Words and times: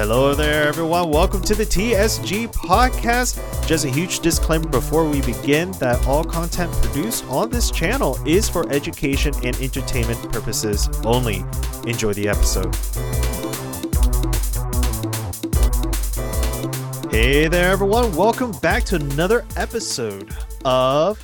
Hello 0.00 0.32
there, 0.32 0.66
everyone. 0.66 1.10
Welcome 1.10 1.42
to 1.42 1.54
the 1.54 1.66
TSG 1.66 2.50
podcast. 2.54 3.36
Just 3.66 3.84
a 3.84 3.90
huge 3.90 4.20
disclaimer 4.20 4.66
before 4.66 5.06
we 5.06 5.20
begin 5.20 5.72
that 5.72 6.02
all 6.06 6.24
content 6.24 6.72
produced 6.72 7.26
on 7.26 7.50
this 7.50 7.70
channel 7.70 8.18
is 8.26 8.48
for 8.48 8.66
education 8.72 9.34
and 9.44 9.54
entertainment 9.56 10.18
purposes 10.32 10.88
only. 11.04 11.44
Enjoy 11.86 12.14
the 12.14 12.28
episode. 12.30 12.74
Hey 17.10 17.48
there, 17.48 17.70
everyone. 17.70 18.16
Welcome 18.16 18.52
back 18.62 18.84
to 18.84 18.96
another 18.96 19.44
episode 19.56 20.34
of 20.64 21.22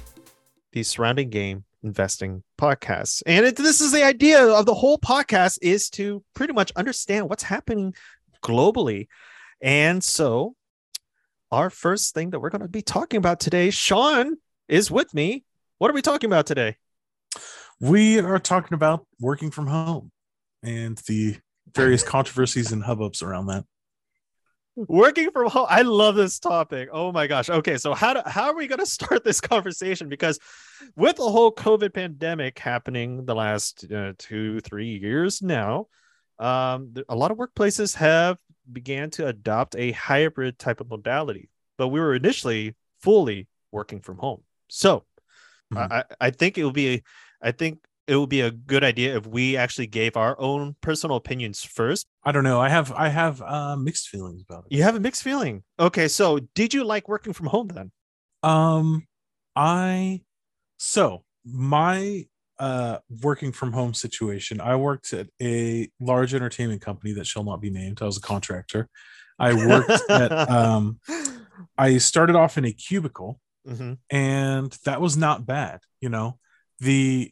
the 0.73 0.83
Surrounding 0.83 1.31
Game 1.31 1.65
Investing 1.83 2.43
Podcast. 2.61 3.23
And 3.25 3.47
it, 3.47 3.57
this 3.57 3.81
is 3.81 3.93
the 3.93 4.03
idea 4.03 4.45
of 4.45 4.67
the 4.67 4.75
whole 4.75 4.99
podcast 4.99 5.61
is 5.63 5.89
to 5.91 6.23
pretty 6.35 6.53
much 6.53 6.73
understand 6.77 7.31
what's 7.31 7.45
happening 7.45 7.95
globally. 8.47 9.09
And 9.61 10.03
so, 10.03 10.55
our 11.51 11.71
first 11.71 12.15
thing 12.15 12.31
that 12.31 12.41
we're 12.41 12.51
going 12.51 12.63
to 12.63 12.69
be 12.69 12.83
talking 12.83 13.19
about 13.19 13.41
today, 13.41 13.71
Sean 13.71 14.37
is 14.69 14.91
with 14.91 15.13
me. 15.15 15.45
What 15.79 15.91
are 15.91 15.95
we 15.95 16.03
talking 16.03 16.29
about 16.29 16.47
today? 16.47 16.77
We 17.81 18.19
are 18.19 18.39
talking 18.39 18.75
about 18.75 19.07
working 19.21 19.51
from 19.51 19.67
home 19.67 20.11
and 20.63 20.97
the 21.07 21.37
various 21.75 22.03
controversies 22.15 22.73
and 22.73 22.83
hubbubs 22.83 23.23
around 23.23 23.47
that. 23.47 23.65
Working 24.77 25.31
from 25.31 25.49
home. 25.49 25.67
I 25.71 25.83
love 25.83 26.17
this 26.17 26.39
topic. 26.39 26.91
Oh 26.93 27.11
my 27.11 27.27
gosh. 27.27 27.49
Okay, 27.49 27.79
so 27.79 27.95
how 27.95 28.13
do, 28.13 28.21
how 28.27 28.51
are 28.51 28.57
we 28.57 28.67
going 28.67 28.79
to 28.85 28.87
start 28.87 29.25
this 29.25 29.41
conversation? 29.41 30.09
Because 30.09 30.39
with 30.97 31.17
the 31.17 31.31
whole 31.31 31.53
COVID 31.53 31.95
pandemic 31.95 32.59
happening 32.59 33.25
the 33.25 33.35
last 33.35 33.91
uh, 33.91 34.13
two 34.19 34.61
three 34.61 34.99
years 34.99 35.41
now, 35.41 35.87
um, 36.39 36.95
a 37.09 37.17
lot 37.17 37.31
of 37.31 37.39
workplaces 37.39 37.95
have 37.97 38.39
began 38.71 39.11
to 39.11 39.27
adopt 39.27 39.77
a 39.77 39.93
hybrid 39.93 40.59
type 40.59 40.81
of 40.81 40.91
modality, 40.91 41.49
but 41.79 41.89
we 41.89 42.01
were 42.01 42.15
initially 42.15 42.75
fully 43.01 43.47
working 43.73 44.01
from 44.01 44.19
home. 44.19 44.43
So 44.69 45.05
mm-hmm. 45.73 45.93
I, 45.93 46.05
I 46.21 46.31
think 46.31 46.59
it 46.59 46.65
will 46.65 46.73
be, 46.73 47.03
I 47.41 47.53
think 47.53 47.79
it 48.07 48.17
would 48.17 48.29
be 48.29 48.41
a 48.41 48.51
good 48.51 48.85
idea 48.85 49.17
if 49.17 49.27
we 49.27 49.57
actually 49.57 49.87
gave 49.89 50.17
our 50.17 50.39
own 50.41 50.77
personal 50.81 51.17
opinions 51.17 51.65
first. 51.65 52.07
I 52.23 52.33
don't 52.33 52.45
know. 52.45 52.61
I 52.61 52.69
have 52.69 52.93
I 52.93 53.09
have 53.09 53.43
uh, 53.43 53.77
mixed 53.77 54.09
feelings 54.09 54.43
about 54.49 54.65
it. 54.67 54.77
You 54.77 54.83
have 54.83 54.95
a 54.95 55.01
mixed 55.01 55.23
feeling. 55.23 55.65
Okay, 55.79 56.09
so 56.09 56.41
did 56.55 56.73
you 56.73 56.85
like 56.85 57.09
working 57.09 57.33
from 57.33 57.47
home 57.47 57.69
then? 57.69 57.91
Um, 58.43 59.07
I 59.57 60.23
so 60.79 61.25
my 61.45 62.27
uh 62.59 62.99
working 63.23 63.53
from 63.53 63.73
home 63.73 63.93
situation 63.93 64.61
i 64.61 64.75
worked 64.75 65.13
at 65.13 65.29
a 65.43 65.89
large 66.01 66.35
entertainment 66.35 66.81
company 66.81 67.13
that 67.13 67.27
shall 67.27 67.45
not 67.45 67.61
be 67.61 67.71
named 67.71 68.01
i 68.01 68.05
was 68.05 68.17
a 68.17 68.23
contractor 68.23 68.89
i 69.39 69.53
worked 69.53 70.11
at 70.11 70.33
um 70.51 70.99
i 71.77 71.99
started 71.99 72.35
off 72.35 72.57
in 72.57 72.65
a 72.65 72.73
cubicle 72.73 73.39
mm-hmm. 73.69 73.95
and 74.11 74.77
that 74.85 75.01
was 75.01 75.17
not 75.17 75.47
bad 75.47 75.81
you 76.01 76.09
know 76.09 76.39
the 76.81 77.31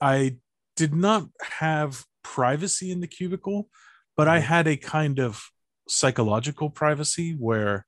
i 0.00 0.36
did 0.76 0.94
not 0.94 1.26
have 1.58 2.04
privacy 2.22 2.92
in 2.92 3.00
the 3.00 3.08
cubicle 3.08 3.68
but 4.16 4.28
i 4.28 4.38
mm-hmm. 4.38 4.46
had 4.46 4.68
a 4.68 4.76
kind 4.76 5.18
of 5.18 5.42
psychological 5.88 6.70
privacy 6.70 7.32
where 7.32 7.86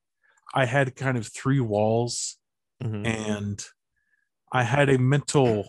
i 0.52 0.64
had 0.64 0.96
kind 0.96 1.16
of 1.16 1.28
three 1.28 1.60
walls 1.60 2.38
mm-hmm. 2.82 3.06
and 3.06 3.66
i 4.52 4.64
had 4.64 4.88
a 4.88 4.98
mental 4.98 5.68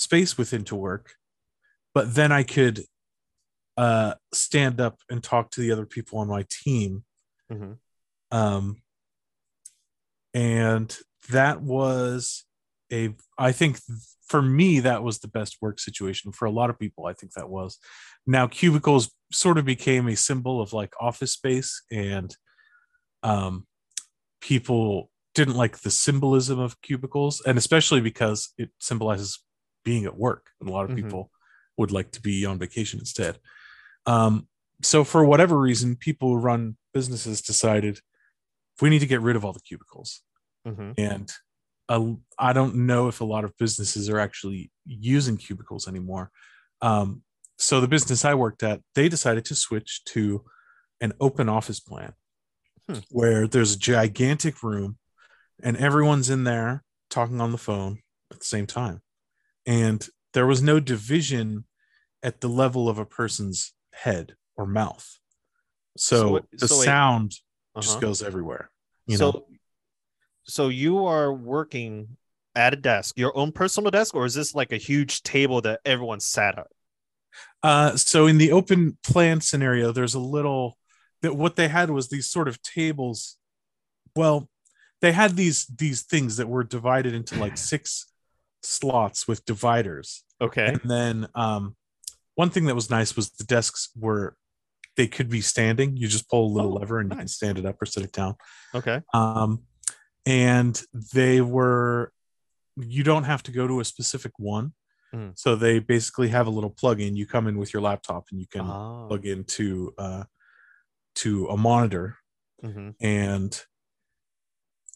space 0.00 0.38
within 0.38 0.64
to 0.64 0.74
work 0.74 1.14
but 1.94 2.14
then 2.14 2.32
i 2.32 2.42
could 2.42 2.84
uh 3.76 4.14
stand 4.34 4.80
up 4.80 5.00
and 5.08 5.22
talk 5.22 5.50
to 5.50 5.60
the 5.60 5.72
other 5.72 5.86
people 5.86 6.18
on 6.18 6.28
my 6.28 6.44
team. 6.50 7.04
Mm-hmm. 7.50 7.72
um 8.30 8.82
and 10.34 10.96
that 11.30 11.62
was 11.62 12.44
a 12.92 13.14
i 13.38 13.52
think 13.52 13.78
for 14.26 14.42
me 14.42 14.80
that 14.80 15.02
was 15.02 15.18
the 15.18 15.28
best 15.28 15.56
work 15.60 15.80
situation. 15.80 16.30
For 16.30 16.44
a 16.44 16.50
lot 16.50 16.70
of 16.70 16.78
people 16.78 17.06
i 17.06 17.14
think 17.14 17.32
that 17.32 17.48
was. 17.48 17.78
Now 18.26 18.46
cubicles 18.46 19.10
sort 19.32 19.58
of 19.58 19.64
became 19.64 20.06
a 20.08 20.14
symbol 20.16 20.60
of 20.60 20.72
like 20.72 20.92
office 21.00 21.32
space 21.32 21.82
and 21.90 22.36
um 23.22 23.66
people 24.40 25.10
didn't 25.34 25.56
like 25.56 25.78
the 25.78 25.90
symbolism 25.90 26.58
of 26.58 26.80
cubicles 26.82 27.40
and 27.46 27.56
especially 27.56 28.00
because 28.00 28.52
it 28.58 28.70
symbolizes 28.78 29.42
being 29.84 30.04
at 30.04 30.16
work 30.16 30.50
and 30.60 30.68
a 30.68 30.72
lot 30.72 30.84
of 30.84 30.90
mm-hmm. 30.90 31.04
people 31.04 31.30
would 31.76 31.92
like 31.92 32.10
to 32.12 32.20
be 32.20 32.44
on 32.44 32.58
vacation 32.58 32.98
instead 32.98 33.38
um, 34.06 34.46
so 34.82 35.04
for 35.04 35.24
whatever 35.24 35.58
reason 35.58 35.96
people 35.96 36.28
who 36.28 36.36
run 36.36 36.76
businesses 36.92 37.42
decided 37.42 38.00
we 38.80 38.90
need 38.90 39.00
to 39.00 39.06
get 39.06 39.20
rid 39.20 39.36
of 39.36 39.44
all 39.44 39.52
the 39.52 39.60
cubicles 39.60 40.22
mm-hmm. 40.66 40.92
and 40.98 41.32
uh, 41.88 42.12
i 42.38 42.52
don't 42.52 42.74
know 42.74 43.08
if 43.08 43.20
a 43.20 43.24
lot 43.24 43.44
of 43.44 43.56
businesses 43.58 44.08
are 44.08 44.18
actually 44.18 44.70
using 44.84 45.36
cubicles 45.36 45.86
anymore 45.88 46.30
um, 46.82 47.22
so 47.58 47.80
the 47.80 47.88
business 47.88 48.24
i 48.24 48.34
worked 48.34 48.62
at 48.62 48.80
they 48.94 49.08
decided 49.08 49.44
to 49.44 49.54
switch 49.54 50.02
to 50.04 50.44
an 51.00 51.12
open 51.20 51.48
office 51.48 51.80
plan 51.80 52.12
hmm. 52.88 52.98
where 53.10 53.46
there's 53.46 53.74
a 53.74 53.78
gigantic 53.78 54.62
room 54.62 54.96
and 55.62 55.76
everyone's 55.76 56.30
in 56.30 56.44
there 56.44 56.82
talking 57.10 57.40
on 57.40 57.52
the 57.52 57.58
phone 57.58 57.98
at 58.30 58.38
the 58.38 58.44
same 58.44 58.66
time 58.66 59.00
and 59.66 60.08
there 60.32 60.46
was 60.46 60.62
no 60.62 60.80
division 60.80 61.64
at 62.22 62.40
the 62.40 62.48
level 62.48 62.88
of 62.88 62.98
a 62.98 63.04
person's 63.04 63.72
head 63.92 64.34
or 64.56 64.66
mouth 64.66 65.18
so, 65.96 66.16
so 66.16 66.46
the 66.52 66.68
so 66.68 66.82
sound 66.82 67.32
uh-huh. 67.74 67.82
just 67.82 68.00
goes 68.00 68.22
everywhere 68.22 68.70
you 69.06 69.16
so 69.16 69.30
know? 69.30 69.46
so 70.44 70.68
you 70.68 71.06
are 71.06 71.32
working 71.32 72.16
at 72.54 72.72
a 72.72 72.76
desk 72.76 73.16
your 73.18 73.36
own 73.36 73.52
personal 73.52 73.90
desk 73.90 74.14
or 74.14 74.24
is 74.24 74.34
this 74.34 74.54
like 74.54 74.72
a 74.72 74.76
huge 74.76 75.22
table 75.22 75.60
that 75.60 75.80
everyone 75.84 76.20
sat 76.20 76.58
at 76.58 76.66
uh 77.62 77.96
so 77.96 78.26
in 78.26 78.38
the 78.38 78.52
open 78.52 78.96
plan 79.02 79.40
scenario 79.40 79.92
there's 79.92 80.14
a 80.14 80.20
little 80.20 80.76
that 81.22 81.36
what 81.36 81.56
they 81.56 81.68
had 81.68 81.90
was 81.90 82.08
these 82.08 82.28
sort 82.28 82.48
of 82.48 82.60
tables 82.62 83.36
well 84.16 84.48
they 85.00 85.12
had 85.12 85.36
these 85.36 85.66
these 85.66 86.02
things 86.02 86.36
that 86.36 86.48
were 86.48 86.64
divided 86.64 87.14
into 87.14 87.38
like 87.38 87.56
six 87.56 88.09
slots 88.62 89.26
with 89.26 89.44
dividers. 89.44 90.24
Okay. 90.40 90.66
And 90.66 90.80
then 90.84 91.28
um, 91.34 91.76
one 92.34 92.50
thing 92.50 92.66
that 92.66 92.74
was 92.74 92.90
nice 92.90 93.16
was 93.16 93.30
the 93.30 93.44
desks 93.44 93.90
were 93.96 94.36
they 94.96 95.06
could 95.06 95.28
be 95.28 95.40
standing. 95.40 95.96
You 95.96 96.08
just 96.08 96.28
pull 96.28 96.46
a 96.46 96.54
little 96.54 96.72
oh, 96.72 96.80
lever 96.80 96.98
and 96.98 97.08
nice. 97.08 97.16
you 97.16 97.20
can 97.20 97.28
stand 97.28 97.58
it 97.58 97.66
up 97.66 97.80
or 97.80 97.86
sit 97.86 98.04
it 98.04 98.12
down. 98.12 98.36
Okay. 98.74 99.00
Um, 99.14 99.62
and 100.26 100.80
they 101.14 101.40
were 101.40 102.12
you 102.76 103.02
don't 103.02 103.24
have 103.24 103.42
to 103.44 103.52
go 103.52 103.66
to 103.66 103.80
a 103.80 103.84
specific 103.84 104.32
one. 104.38 104.72
Mm. 105.14 105.32
So 105.38 105.56
they 105.56 105.80
basically 105.80 106.28
have 106.28 106.46
a 106.46 106.50
little 106.50 106.70
plug-in. 106.70 107.16
You 107.16 107.26
come 107.26 107.46
in 107.46 107.58
with 107.58 107.72
your 107.72 107.82
laptop 107.82 108.26
and 108.30 108.40
you 108.40 108.46
can 108.46 108.62
oh. 108.62 109.06
plug 109.08 109.26
into 109.26 109.92
uh, 109.98 110.24
to 111.16 111.48
a 111.48 111.56
monitor, 111.56 112.16
mm-hmm. 112.62 112.90
and 113.00 113.60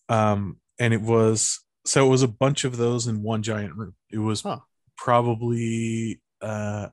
um, 0.08 0.60
and 0.78 0.94
it 0.94 1.00
was 1.00 1.60
so 1.84 2.06
it 2.06 2.08
was 2.08 2.22
a 2.22 2.28
bunch 2.28 2.64
of 2.64 2.76
those 2.76 3.06
in 3.06 3.22
one 3.22 3.42
giant 3.42 3.76
room. 3.76 3.94
It 4.10 4.18
was 4.18 4.42
huh. 4.42 4.60
probably 4.96 6.20
uh 6.40 6.88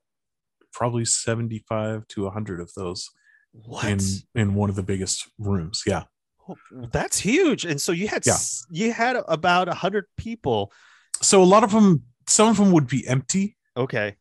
probably 0.74 1.06
75 1.06 2.08
to 2.08 2.24
100 2.24 2.62
of 2.62 2.74
those 2.76 3.10
what? 3.52 3.86
in 3.86 4.00
in 4.36 4.56
one 4.56 4.70
of 4.70 4.76
the 4.76 4.84
biggest 4.84 5.30
rooms. 5.38 5.84
Yeah. 5.86 6.04
Oh, 6.50 6.56
that's 6.92 7.20
huge. 7.20 7.66
And 7.66 7.80
so 7.80 7.92
you 7.92 8.08
had 8.08 8.26
yeah. 8.26 8.38
you 8.70 8.94
had 8.94 9.18
about 9.28 9.68
100 9.68 10.06
people. 10.18 10.72
So 11.22 11.42
a 11.42 11.46
lot 11.46 11.64
of 11.64 11.72
them 11.72 12.04
some 12.28 12.50
of 12.50 12.58
them 12.58 12.72
would 12.72 12.88
be 12.88 13.08
empty. 13.08 13.58
Okay. 13.76 14.16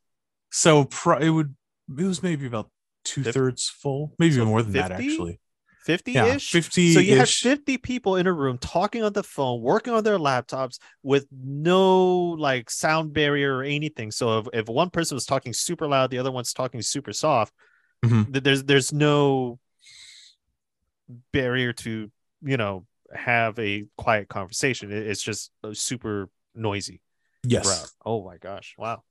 So 0.51 0.85
pro- 0.85 1.19
it 1.19 1.31
would 1.31 1.55
it 1.99 2.05
was 2.05 2.23
maybe 2.23 2.47
about 2.47 2.71
two 3.05 3.25
thirds 3.25 3.69
full, 3.69 4.15
maybe 4.19 4.35
so 4.35 4.45
more 4.45 4.63
than 4.63 4.73
50? 4.73 4.89
that 4.89 4.93
actually. 5.01 5.41
50 5.85 6.11
ish. 6.13 6.17
Yeah, 6.17 6.61
50 6.61 6.95
So 6.95 7.01
you 7.01 7.17
had 7.17 7.29
50 7.29 7.79
people 7.79 8.17
in 8.17 8.27
a 8.27 8.33
room 8.33 8.59
talking 8.59 9.03
on 9.03 9.13
the 9.13 9.23
phone, 9.23 9.61
working 9.61 9.93
on 9.93 10.05
their 10.05 10.19
laptops 10.19 10.79
with 11.03 11.27
no 11.33 12.11
like 12.39 12.71
sound 12.71 13.13
barrier 13.13 13.57
or 13.57 13.63
anything. 13.63 14.11
So 14.11 14.39
if, 14.39 14.47
if 14.53 14.69
one 14.69 14.91
person 14.91 15.15
was 15.15 15.25
talking 15.25 15.53
super 15.53 15.89
loud, 15.89 16.11
the 16.11 16.19
other 16.19 16.33
one's 16.33 16.53
talking 16.53 16.83
super 16.83 17.13
soft, 17.13 17.55
mm-hmm. 18.05 18.31
there's 18.31 18.65
there's 18.65 18.93
no 18.93 19.59
barrier 21.33 21.73
to, 21.73 22.11
you 22.43 22.57
know, 22.57 22.87
have 23.15 23.59
a 23.59 23.87
quiet 23.97 24.29
conversation. 24.29 24.93
It's 24.93 25.23
just 25.23 25.51
super 25.73 26.29
noisy. 26.55 27.01
Yes. 27.43 27.67
Crowd. 27.67 27.89
Oh 28.05 28.25
my 28.25 28.37
gosh. 28.37 28.75
Wow. 28.77 29.03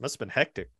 Must 0.00 0.14
have 0.14 0.18
been 0.18 0.28
hectic. 0.28 0.70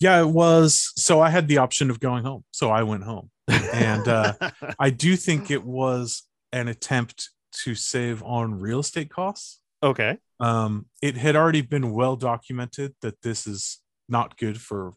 Yeah, 0.00 0.20
it 0.20 0.28
was. 0.28 0.92
So 0.96 1.20
I 1.20 1.30
had 1.30 1.48
the 1.48 1.58
option 1.58 1.90
of 1.90 2.00
going 2.00 2.24
home. 2.24 2.44
So 2.52 2.70
I 2.70 2.82
went 2.82 3.04
home 3.04 3.30
and 3.48 4.06
uh, 4.06 4.34
I 4.78 4.90
do 4.90 5.16
think 5.16 5.50
it 5.50 5.64
was 5.64 6.24
an 6.52 6.68
attempt 6.68 7.30
to 7.64 7.74
save 7.74 8.22
on 8.22 8.58
real 8.58 8.80
estate 8.80 9.10
costs. 9.10 9.60
Okay. 9.82 10.18
Um, 10.40 10.86
it 11.02 11.16
had 11.16 11.36
already 11.36 11.62
been 11.62 11.92
well 11.92 12.16
documented 12.16 12.94
that 13.02 13.20
this 13.22 13.46
is 13.46 13.80
not 14.08 14.36
good 14.36 14.60
for 14.60 14.94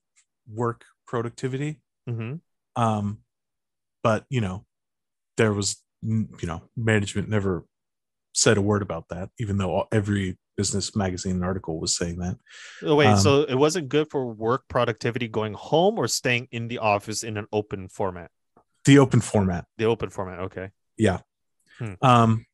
work 0.51 0.85
productivity. 1.07 1.79
Mm-hmm. 2.09 2.35
Um, 2.81 3.19
but 4.03 4.25
you 4.29 4.41
know, 4.41 4.65
there 5.37 5.53
was 5.53 5.77
you 6.03 6.27
know 6.43 6.63
management 6.75 7.29
never 7.29 7.65
said 8.33 8.57
a 8.57 8.61
word 8.61 8.81
about 8.81 9.09
that, 9.09 9.29
even 9.39 9.57
though 9.57 9.87
every 9.91 10.37
business 10.61 10.95
magazine 10.95 11.41
article 11.43 11.79
was 11.79 11.95
saying 11.95 12.19
that. 12.19 12.37
Oh, 12.83 12.95
wait, 12.95 13.07
um, 13.07 13.17
so 13.17 13.41
it 13.41 13.55
wasn't 13.55 13.89
good 13.89 14.11
for 14.11 14.27
work 14.27 14.67
productivity 14.67 15.27
going 15.27 15.53
home 15.53 15.97
or 15.97 16.07
staying 16.07 16.49
in 16.51 16.67
the 16.67 16.77
office 16.77 17.23
in 17.23 17.35
an 17.37 17.47
open 17.51 17.87
format? 17.87 18.29
The 18.85 18.99
open 18.99 19.21
format. 19.21 19.65
The 19.79 19.85
open 19.85 20.11
format. 20.11 20.39
Okay. 20.41 20.69
Yeah. 20.97 21.21
Hmm. 21.79 21.93
Um, 22.03 22.45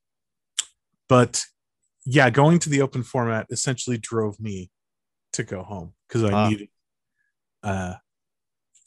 but 1.09 1.44
yeah, 2.06 2.30
going 2.30 2.59
to 2.59 2.69
the 2.69 2.81
open 2.81 3.04
format 3.04 3.48
essentially 3.50 3.98
drove 3.98 4.39
me 4.39 4.71
to 5.33 5.44
go 5.44 5.63
home 5.63 5.94
because 6.07 6.24
I 6.24 6.31
ah. 6.31 6.48
needed 6.48 6.69
uh, 7.62 7.95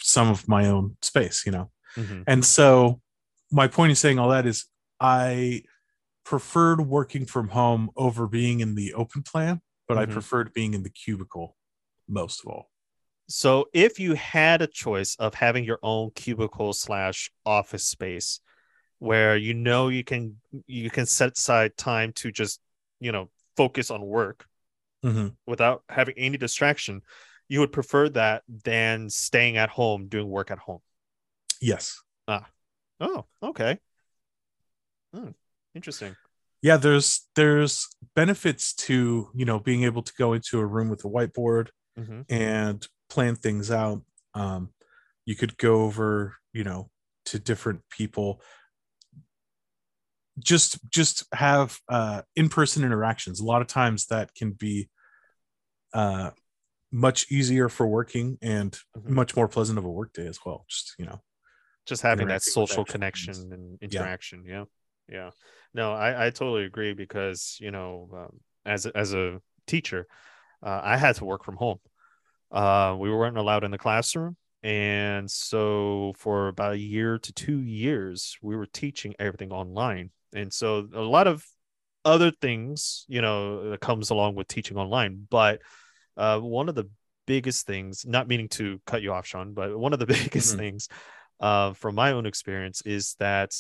some 0.01 0.31
of 0.31 0.49
my 0.49 0.69
own 0.69 0.97
space, 1.03 1.45
you 1.45 1.53
know. 1.53 1.71
Mm-hmm. 1.95 2.23
And 2.27 2.43
so 2.43 3.03
my 3.53 3.69
point 3.69 3.91
in 3.91 3.97
saying 3.97 4.19
all 4.19 4.31
that 4.31 4.47
is 4.47 4.65
I 4.99 5.65
preferred 6.31 6.81
working 6.81 7.27
from 7.27 7.49
home 7.49 7.91
over 7.97 8.29
being 8.29 8.61
in 8.61 8.77
the 8.77 8.95
open 8.95 9.21
plan, 9.21 9.61
but 9.89 9.95
mm-hmm. 9.95 10.13
I 10.13 10.15
preferred 10.15 10.55
being 10.55 10.75
in 10.75 10.85
the 10.85 10.89
cubicle 10.89 11.57
most 12.07 12.45
of 12.45 12.53
all. 12.53 12.71
So 13.29 13.67
if 13.73 13.99
you 13.99 14.15
had 14.15 14.63
a 14.63 14.69
choice 14.69 15.17
of 15.17 15.35
having 15.35 15.65
your 15.65 15.81
own 15.83 16.13
cubicle 16.13 16.73
slash 16.73 17.33
office 17.45 17.83
space 17.83 18.39
where 19.01 19.37
you 19.37 19.55
know 19.55 19.89
you 19.89 20.05
can 20.05 20.37
you 20.69 20.89
can 20.89 21.05
set 21.05 21.37
aside 21.37 21.77
time 21.77 22.13
to 22.13 22.31
just 22.31 22.61
you 23.01 23.11
know 23.11 23.29
focus 23.57 23.91
on 23.91 24.01
work 24.01 24.47
mm-hmm. 25.05 25.29
without 25.49 25.83
having 25.89 26.15
any 26.17 26.39
distraction 26.39 27.03
you 27.49 27.59
would 27.59 27.73
prefer 27.73 28.09
that 28.09 28.45
than 28.63 29.11
staying 29.11 29.57
at 29.57 29.69
home 29.69 30.07
doing 30.07 30.29
work 30.29 30.53
at 30.53 30.59
home 30.59 30.81
yes 31.61 32.01
ah 32.29 32.47
oh 33.01 33.25
okay 33.43 33.79
hmm. 35.13 35.31
Interesting. 35.75 36.17
Yeah 36.63 36.77
there's 36.77 37.27
there's 37.37 37.89
benefits 38.15 38.75
to 38.75 39.31
you 39.35 39.45
know 39.45 39.59
being 39.59 39.85
able 39.85 40.03
to 40.03 40.13
go 40.19 40.33
into 40.33 40.59
a 40.59 40.67
room 40.67 40.91
with 40.91 41.05
a 41.05 41.09
whiteboard 41.09 41.69
mm-hmm. 41.99 42.23
and 42.29 42.87
plan 43.09 43.35
things 43.37 43.71
out. 43.71 44.03
Um 44.35 44.71
you 45.25 45.37
could 45.37 45.57
go 45.57 45.83
over 45.83 46.37
you 46.53 46.65
know 46.65 46.91
to 47.27 47.39
different 47.39 47.81
people. 47.91 48.43
Just 50.39 50.79
just 50.91 51.25
have 51.33 51.79
uh, 51.89 52.23
in-person 52.35 52.85
interactions. 52.85 53.41
A 53.41 53.45
lot 53.45 53.61
of 53.61 53.69
times 53.69 54.07
that 54.07 54.35
can 54.35 54.53
be 54.53 54.89
uh, 55.93 56.31
much 56.91 57.31
easier 57.31 57.69
for 57.69 57.87
working 57.87 58.39
and 58.41 58.73
mm-hmm. 58.73 59.15
much 59.15 59.37
more 59.37 59.49
pleasant 59.49 59.79
of 59.79 59.85
a 59.85 59.91
workday 59.91 60.27
as 60.27 60.39
well. 60.45 60.65
Just 60.69 60.95
you 60.99 61.05
know 61.05 61.21
just 61.87 62.03
having 62.03 62.29
that 62.29 62.43
social 62.43 62.85
connection. 62.85 63.53
and 63.53 63.79
interaction. 63.83 64.45
Yeah. 64.47 64.65
yeah. 65.09 65.17
Yeah 65.17 65.31
no 65.75 65.93
i 65.93 66.27
i 66.27 66.31
totally 66.31 66.65
agree 66.65 66.95
because 66.95 67.57
you 67.61 67.71
know 67.71 68.09
um, 68.15 68.41
as 68.65 68.87
as 68.87 69.15
a 69.15 69.41
teacher 69.67 70.07
uh, 70.63 70.81
i 70.83 70.97
had 70.97 71.17
to 71.17 71.25
work 71.25 71.45
from 71.45 71.57
home. 71.57 71.79
Uh, 72.51 72.97
we 72.99 73.11
weren't 73.11 73.39
allowed 73.39 73.65
in 73.65 73.71
the 73.71 73.79
classroom. 73.79 74.37
And 74.63 75.31
so 75.31 76.13
for 76.17 76.49
about 76.49 76.73
a 76.75 76.79
year 76.79 77.19
to 77.19 77.33
two 77.33 77.61
years 77.61 78.37
we 78.43 78.57
were 78.57 78.67
teaching 78.67 79.15
everything 79.19 79.53
online. 79.53 80.11
And 80.35 80.53
so 80.53 80.87
a 80.95 81.01
lot 81.01 81.27
of 81.27 81.45
other 82.05 82.31
things 82.31 83.05
you 83.09 83.21
know 83.21 83.71
that 83.71 83.81
comes 83.81 84.11
along 84.11 84.35
with 84.35 84.49
teaching 84.49 84.77
online. 84.77 85.27
But 85.31 85.63
uh, 86.17 86.41
one 86.41 86.69
of 86.69 86.75
the 86.75 86.91
biggest 87.27 87.67
things 87.67 88.05
not 88.05 88.27
meaning 88.27 88.49
to 88.49 88.81
cut 88.87 89.03
you 89.03 89.13
off 89.13 89.25
sean 89.25 89.53
but 89.55 89.79
one 89.79 89.93
of 89.93 90.01
the 90.01 90.07
biggest 90.19 90.51
mm-hmm. 90.51 90.59
things 90.59 90.89
uh, 91.39 91.73
from 91.75 91.95
my 91.95 92.11
own 92.11 92.27
experience 92.27 92.83
is 92.85 93.15
that 93.21 93.55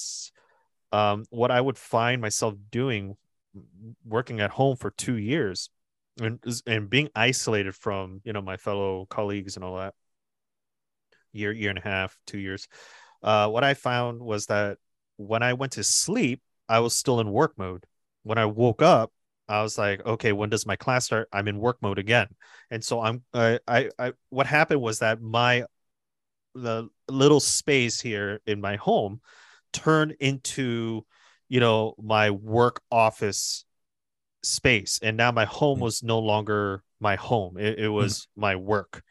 um, 0.92 1.24
what 1.30 1.50
i 1.50 1.60
would 1.60 1.78
find 1.78 2.20
myself 2.20 2.54
doing 2.70 3.16
working 4.04 4.40
at 4.40 4.50
home 4.50 4.76
for 4.76 4.90
two 4.92 5.16
years 5.16 5.70
and, 6.20 6.38
and 6.66 6.88
being 6.90 7.08
isolated 7.14 7.74
from 7.74 8.20
you 8.24 8.32
know 8.32 8.42
my 8.42 8.56
fellow 8.56 9.06
colleagues 9.06 9.56
and 9.56 9.64
all 9.64 9.76
that 9.76 9.94
year 11.32 11.52
year 11.52 11.70
and 11.70 11.78
a 11.78 11.82
half 11.82 12.16
two 12.26 12.38
years 12.38 12.68
uh, 13.22 13.48
what 13.48 13.64
i 13.64 13.74
found 13.74 14.20
was 14.20 14.46
that 14.46 14.78
when 15.16 15.42
i 15.42 15.52
went 15.52 15.72
to 15.72 15.82
sleep 15.82 16.40
I 16.70 16.78
was 16.78 16.96
still 16.96 17.18
in 17.18 17.30
work 17.32 17.54
mode. 17.58 17.84
When 18.22 18.38
I 18.38 18.46
woke 18.46 18.80
up, 18.80 19.12
I 19.48 19.62
was 19.62 19.76
like, 19.76 20.06
okay, 20.06 20.32
when 20.32 20.50
does 20.50 20.66
my 20.66 20.76
class 20.76 21.06
start? 21.06 21.28
I'm 21.32 21.48
in 21.48 21.58
work 21.58 21.78
mode 21.82 21.98
again. 21.98 22.28
And 22.70 22.82
so 22.82 23.00
I'm 23.00 23.24
I 23.34 23.58
I, 23.66 23.90
I 23.98 24.12
what 24.28 24.46
happened 24.46 24.80
was 24.80 25.00
that 25.00 25.20
my 25.20 25.64
the 26.54 26.88
little 27.08 27.40
space 27.40 28.00
here 28.00 28.40
in 28.46 28.60
my 28.60 28.76
home 28.76 29.20
turned 29.72 30.12
into 30.20 31.04
you 31.48 31.60
know 31.60 31.94
my 32.00 32.30
work 32.30 32.80
office 32.90 33.64
space 34.42 34.98
and 35.02 35.16
now 35.16 35.30
my 35.30 35.44
home 35.44 35.78
mm. 35.78 35.82
was 35.82 36.02
no 36.02 36.18
longer 36.18 36.82
my 37.00 37.16
home 37.16 37.58
it, 37.58 37.78
it 37.78 37.88
was 37.88 38.20
mm-hmm. 38.20 38.40
my 38.40 38.56
work 38.56 39.02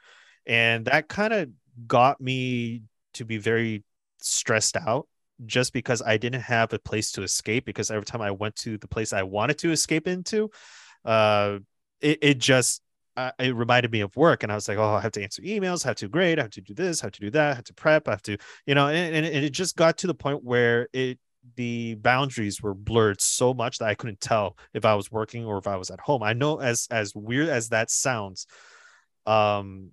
and 0.46 0.86
that 0.86 1.08
kind 1.08 1.34
of 1.34 1.50
got 1.88 2.20
me 2.20 2.82
to 3.14 3.26
be 3.26 3.38
very 3.38 3.84
stressed 4.22 4.76
out 4.76 5.08
just 5.46 5.74
because 5.74 6.02
I 6.02 6.18
didn't 6.18 6.42
have 6.42 6.74
a 6.74 6.80
place 6.80 7.12
to 7.14 7.24
escape 7.24 7.66
because 7.66 7.92
every 7.92 8.06
time 8.06 8.22
I 8.22 8.32
went 8.32 8.56
to 8.58 8.78
the 8.78 8.88
place 8.88 9.14
I 9.14 9.24
wanted 9.24 9.58
to 9.60 9.72
escape 9.72 10.08
into, 10.08 10.50
uh, 11.06 11.60
it, 12.02 12.20
it 12.22 12.38
just 12.38 12.82
uh, 13.20 13.32
it 13.40 13.56
reminded 13.56 13.92
me 13.92 14.02
of 14.02 14.16
work 14.16 14.44
and 14.44 14.52
I 14.52 14.56
was 14.56 14.68
like, 14.68 14.78
oh, 14.78 14.96
I 14.96 15.02
have 15.02 15.12
to 15.14 15.24
answer 15.24 15.42
emails, 15.42 15.86
I 15.86 15.90
have 15.90 15.98
to 15.98 16.08
grade, 16.08 16.40
I 16.40 16.44
have 16.44 16.52
to 16.52 16.62
do 16.62 16.74
this, 16.74 17.04
I 17.04 17.08
have 17.08 17.14
to 17.14 17.22
do 17.22 17.30
that, 17.32 17.52
I 17.52 17.54
have 17.54 17.66
to 17.66 17.74
prep, 17.74 18.08
I 18.08 18.12
have 18.12 18.22
to, 18.24 18.38
you 18.66 18.76
know, 18.76 18.88
and, 18.88 19.16
and, 19.16 19.26
and 19.26 19.46
it 19.46 19.52
just 19.52 19.76
got 19.76 19.98
to 20.00 20.08
the 20.08 20.14
point 20.14 20.44
where 20.44 20.88
it 20.94 21.20
the 21.56 21.96
boundaries 21.96 22.62
were 22.62 22.74
blurred 22.74 23.20
so 23.22 23.54
much 23.54 23.80
that 23.80 23.88
I 23.88 23.96
couldn't 23.96 24.22
tell 24.22 24.58
if 24.74 24.86
I 24.86 24.96
was 24.96 25.12
working 25.12 25.46
or 25.46 25.58
if 25.58 25.68
I 25.68 25.78
was 25.78 25.90
at 25.90 26.00
home. 26.00 26.22
I 26.22 26.34
know 26.34 26.60
as 26.60 26.88
as 26.92 27.16
weird 27.16 27.50
as 27.50 27.70
that 27.70 27.90
sounds, 27.90 28.46
um, 29.26 29.92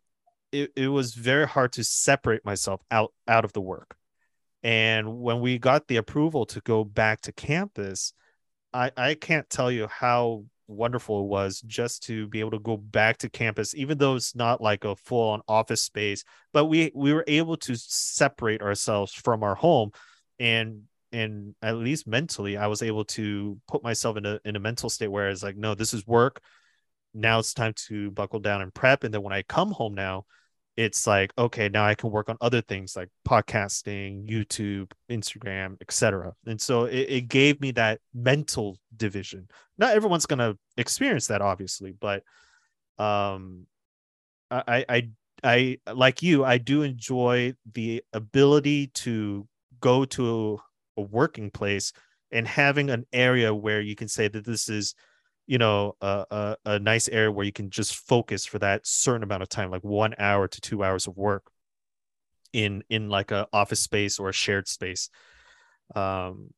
it, 0.52 0.72
it 0.76 0.88
was 0.88 1.14
very 1.14 1.46
hard 1.46 1.72
to 1.74 1.84
separate 1.84 2.44
myself 2.44 2.80
out 2.90 3.12
out 3.26 3.44
of 3.44 3.52
the 3.52 3.60
work 3.60 3.96
and 4.62 5.20
when 5.20 5.40
we 5.40 5.58
got 5.58 5.86
the 5.86 5.96
approval 5.96 6.44
to 6.46 6.60
go 6.60 6.82
back 6.82 7.20
to 7.22 7.32
campus, 7.32 8.12
I, 8.72 8.90
I 8.96 9.14
can't 9.14 9.48
tell 9.48 9.70
you 9.70 9.86
how 9.86 10.46
wonderful 10.68 11.22
it 11.22 11.26
was 11.26 11.60
just 11.62 12.04
to 12.04 12.26
be 12.28 12.40
able 12.40 12.50
to 12.52 12.58
go 12.58 12.76
back 12.76 13.18
to 13.18 13.30
campus, 13.30 13.74
even 13.74 13.98
though 13.98 14.16
it's 14.16 14.34
not 14.34 14.60
like 14.60 14.84
a 14.84 14.96
full 14.96 15.30
on 15.30 15.40
office 15.48 15.82
space, 15.82 16.24
but 16.52 16.66
we, 16.66 16.90
we 16.94 17.12
were 17.12 17.24
able 17.26 17.56
to 17.58 17.76
separate 17.76 18.62
ourselves 18.62 19.12
from 19.12 19.42
our 19.42 19.54
home 19.54 19.90
and 20.38 20.82
and 21.12 21.54
at 21.62 21.76
least 21.76 22.06
mentally 22.06 22.56
i 22.56 22.66
was 22.66 22.82
able 22.82 23.04
to 23.04 23.58
put 23.68 23.82
myself 23.82 24.16
in 24.16 24.26
a, 24.26 24.40
in 24.44 24.56
a 24.56 24.60
mental 24.60 24.90
state 24.90 25.08
where 25.08 25.30
it's 25.30 25.42
like 25.42 25.56
no 25.56 25.74
this 25.74 25.94
is 25.94 26.06
work. 26.06 26.40
Now 27.14 27.38
it's 27.38 27.54
time 27.54 27.72
to 27.88 28.10
buckle 28.10 28.40
down 28.40 28.60
and 28.60 28.74
prep 28.74 29.04
and 29.04 29.14
then 29.14 29.22
when 29.22 29.32
i 29.32 29.42
come 29.42 29.70
home 29.70 29.94
now 29.94 30.24
it's 30.76 31.06
like 31.06 31.32
okay 31.38 31.68
now 31.68 31.84
i 31.84 31.94
can 31.94 32.10
work 32.10 32.28
on 32.28 32.36
other 32.40 32.60
things 32.60 32.94
like 32.96 33.08
podcasting 33.26 34.28
youtube 34.28 34.90
instagram 35.10 35.76
etc 35.80 36.32
and 36.46 36.60
so 36.60 36.84
it, 36.84 37.08
it 37.08 37.28
gave 37.28 37.60
me 37.60 37.70
that 37.70 38.00
mental 38.14 38.78
division. 38.96 39.48
Not 39.78 39.94
everyone's 39.94 40.26
going 40.26 40.38
to 40.38 40.56
experience 40.76 41.26
that 41.28 41.42
obviously 41.42 41.92
but 41.92 42.22
um 42.98 43.66
i 44.50 44.84
i 44.88 45.08
i 45.44 45.78
like 45.92 46.22
you 46.22 46.44
i 46.44 46.58
do 46.58 46.82
enjoy 46.82 47.52
the 47.74 48.02
ability 48.12 48.88
to 48.88 49.46
go 49.80 50.04
to 50.04 50.58
a 50.96 51.02
working 51.02 51.50
place 51.50 51.92
and 52.30 52.48
having 52.48 52.90
an 52.90 53.04
area 53.12 53.54
where 53.54 53.80
you 53.80 53.94
can 53.94 54.08
say 54.08 54.28
that 54.28 54.44
this 54.44 54.68
is 54.68 54.94
you 55.46 55.58
know 55.58 55.96
a, 56.00 56.24
a, 56.30 56.56
a 56.64 56.78
nice 56.78 57.08
area 57.08 57.30
where 57.30 57.46
you 57.46 57.52
can 57.52 57.70
just 57.70 57.94
focus 57.94 58.44
for 58.44 58.58
that 58.58 58.86
certain 58.86 59.22
amount 59.22 59.42
of 59.42 59.48
time 59.48 59.70
like 59.70 59.84
one 59.84 60.14
hour 60.18 60.48
to 60.48 60.60
two 60.60 60.82
hours 60.82 61.06
of 61.06 61.16
work 61.16 61.50
in 62.52 62.82
in 62.88 63.08
like 63.08 63.30
a 63.30 63.46
office 63.52 63.80
space 63.80 64.18
or 64.18 64.28
a 64.28 64.32
shared 64.32 64.68
space 64.68 65.08
um 65.94 66.50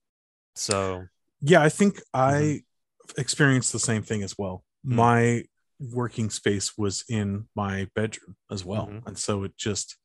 so 0.55 1.05
yeah 1.41 1.63
i 1.63 1.69
think 1.69 2.01
i 2.15 2.33
mm-hmm. 2.33 3.21
experienced 3.21 3.73
the 3.73 3.79
same 3.79 4.03
thing 4.03 4.23
as 4.23 4.37
well 4.39 4.65
mm-hmm. 4.87 4.97
my 4.97 5.43
working 5.81 6.31
space 6.31 6.77
was 6.77 7.05
in 7.09 7.47
my 7.55 7.87
bedroom 7.95 8.37
as 8.51 8.65
well 8.65 8.87
mm-hmm. 8.87 9.07
and 9.07 9.19
so 9.19 9.45
it 9.45 9.57
just 9.57 9.97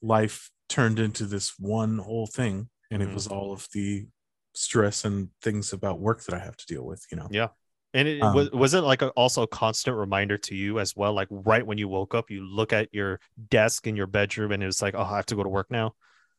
life 0.00 0.50
turned 0.68 0.98
into 0.98 1.24
this 1.24 1.54
one 1.58 1.98
whole 1.98 2.26
thing 2.26 2.68
and 2.90 3.02
it 3.02 3.06
mm-hmm. 3.06 3.14
was 3.14 3.26
all 3.26 3.52
of 3.52 3.66
the 3.72 4.06
stress 4.54 5.04
and 5.04 5.28
things 5.42 5.72
about 5.72 5.98
work 5.98 6.22
that 6.24 6.34
i 6.34 6.38
have 6.38 6.56
to 6.56 6.66
deal 6.66 6.84
with 6.84 7.04
you 7.10 7.16
know 7.16 7.28
yeah 7.30 7.48
and 7.94 8.08
it 8.08 8.22
um, 8.22 8.34
was 8.34 8.50
was 8.50 8.74
it 8.74 8.82
like 8.82 9.02
a, 9.02 9.08
also 9.10 9.42
a 9.42 9.46
constant 9.46 9.96
reminder 9.96 10.38
to 10.38 10.54
you 10.54 10.78
as 10.78 10.94
well? 10.94 11.12
Like 11.12 11.28
right 11.30 11.66
when 11.66 11.78
you 11.78 11.88
woke 11.88 12.14
up, 12.14 12.30
you 12.30 12.44
look 12.44 12.72
at 12.72 12.88
your 12.92 13.20
desk 13.50 13.86
in 13.86 13.96
your 13.96 14.06
bedroom, 14.06 14.52
and 14.52 14.62
it 14.62 14.66
was 14.66 14.82
like, 14.82 14.94
oh, 14.94 15.02
I 15.02 15.16
have 15.16 15.26
to 15.26 15.36
go 15.36 15.42
to 15.42 15.48
work 15.48 15.70
now. 15.70 15.94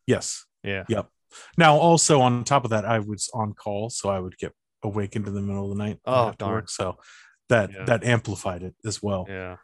Yes. 0.06 0.46
Yeah. 0.63 0.84
Yep. 0.89 1.10
Now, 1.58 1.77
also 1.77 2.22
on 2.22 2.44
top 2.44 2.63
of 2.63 2.72
that, 2.72 2.86
I 2.86 3.00
was 3.00 3.29
on 3.34 3.53
call, 3.53 3.89
so 3.89 4.10
I 4.10 4.20
would 4.20 4.38
get 4.38 4.51
awakened 4.84 5.27
in 5.27 5.34
the 5.34 5.41
middle 5.41 5.72
of 5.72 5.77
the 5.77 5.84
night. 5.84 6.00
Oh, 6.06 6.34
darn! 6.38 6.53
Work, 6.53 6.70
so 6.70 6.98
that 7.50 7.72
yeah. 7.72 7.86
that 7.86 8.03
amplified 8.03 8.63
it 8.63 8.75
as 8.86 9.01
well. 9.01 9.25
Yeah. 9.29 9.58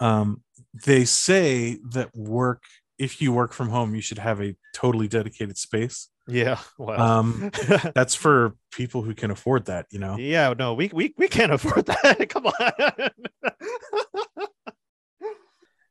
Um, 0.00 0.42
they 0.84 1.04
say 1.04 1.78
that 1.90 2.10
work 2.16 2.62
if 2.98 3.20
you 3.20 3.32
work 3.32 3.52
from 3.52 3.70
home, 3.70 3.94
you 3.94 4.00
should 4.00 4.18
have 4.18 4.40
a 4.40 4.54
totally 4.72 5.08
dedicated 5.08 5.58
space. 5.58 6.08
Yeah. 6.28 6.58
Well. 6.78 7.00
Um, 7.00 7.50
that's 7.94 8.14
for 8.14 8.54
people 8.72 9.02
who 9.02 9.14
can 9.14 9.30
afford 9.30 9.66
that, 9.66 9.86
you 9.90 9.98
know. 9.98 10.16
yeah. 10.16 10.54
No, 10.58 10.74
we 10.74 10.90
we 10.92 11.14
we 11.16 11.28
can't 11.28 11.52
afford 11.52 11.86
that. 11.86 12.28
Come 12.28 12.46
on. 12.46 13.10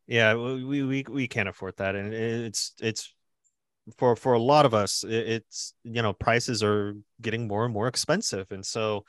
yeah, 0.07 0.33
we, 0.35 0.63
we 0.63 0.83
we 0.83 1.05
we 1.09 1.27
can't 1.27 1.49
afford 1.49 1.77
that, 1.77 1.95
and 1.95 2.13
it's 2.13 2.73
it's 2.81 3.13
for 3.97 4.15
for 4.15 4.33
a 4.33 4.39
lot 4.39 4.65
of 4.65 4.73
us, 4.73 5.03
it's 5.07 5.73
you 5.83 6.01
know 6.01 6.13
prices 6.13 6.63
are 6.63 6.95
getting 7.21 7.47
more 7.47 7.65
and 7.65 7.73
more 7.73 7.87
expensive, 7.87 8.47
and 8.51 8.65
so 8.65 9.05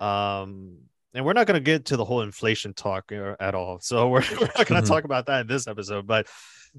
um. 0.00 0.78
And 1.14 1.24
we're 1.24 1.32
not 1.32 1.46
going 1.46 1.54
to 1.60 1.64
get 1.64 1.86
to 1.86 1.96
the 1.96 2.04
whole 2.04 2.20
inflation 2.22 2.74
talk 2.74 3.10
at 3.12 3.54
all, 3.54 3.80
so 3.80 4.08
we're, 4.08 4.20
we're 4.40 4.46
not 4.56 4.66
going 4.66 4.82
to 4.82 4.86
Mhm. 4.86 4.88
talk 4.88 5.04
about 5.04 5.26
that 5.26 5.42
in 5.42 5.46
this 5.46 5.66
episode. 5.66 6.06
But 6.06 6.26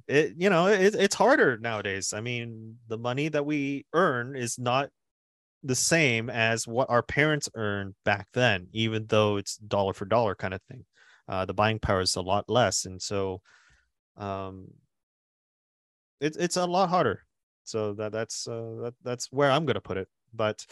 it, 0.07 0.33
you 0.37 0.49
know, 0.49 0.67
it, 0.67 0.93
it's 0.95 1.15
harder 1.15 1.57
nowadays. 1.57 2.13
I 2.13 2.21
mean, 2.21 2.77
the 2.87 2.97
money 2.97 3.27
that 3.29 3.45
we 3.45 3.85
earn 3.93 4.35
is 4.35 4.59
not 4.59 4.89
the 5.63 5.75
same 5.75 6.29
as 6.29 6.67
what 6.67 6.89
our 6.89 7.03
parents 7.03 7.49
earned 7.55 7.95
back 8.05 8.27
then, 8.33 8.67
even 8.71 9.07
though 9.07 9.37
it's 9.37 9.57
dollar 9.57 9.93
for 9.93 10.05
dollar 10.05 10.35
kind 10.35 10.53
of 10.53 10.61
thing. 10.63 10.85
Uh, 11.27 11.45
the 11.45 11.53
buying 11.53 11.79
power 11.79 12.01
is 12.01 12.15
a 12.15 12.21
lot 12.21 12.49
less, 12.49 12.85
and 12.85 13.01
so 13.01 13.41
um, 14.17 14.67
it's 16.19 16.37
it's 16.37 16.57
a 16.57 16.65
lot 16.65 16.89
harder. 16.89 17.23
So 17.63 17.93
that 17.93 18.11
that's 18.11 18.47
uh, 18.47 18.75
that 18.83 18.93
that's 19.03 19.31
where 19.31 19.51
I'm 19.51 19.65
gonna 19.65 19.81
put 19.81 19.97
it. 19.97 20.07
But 20.33 20.65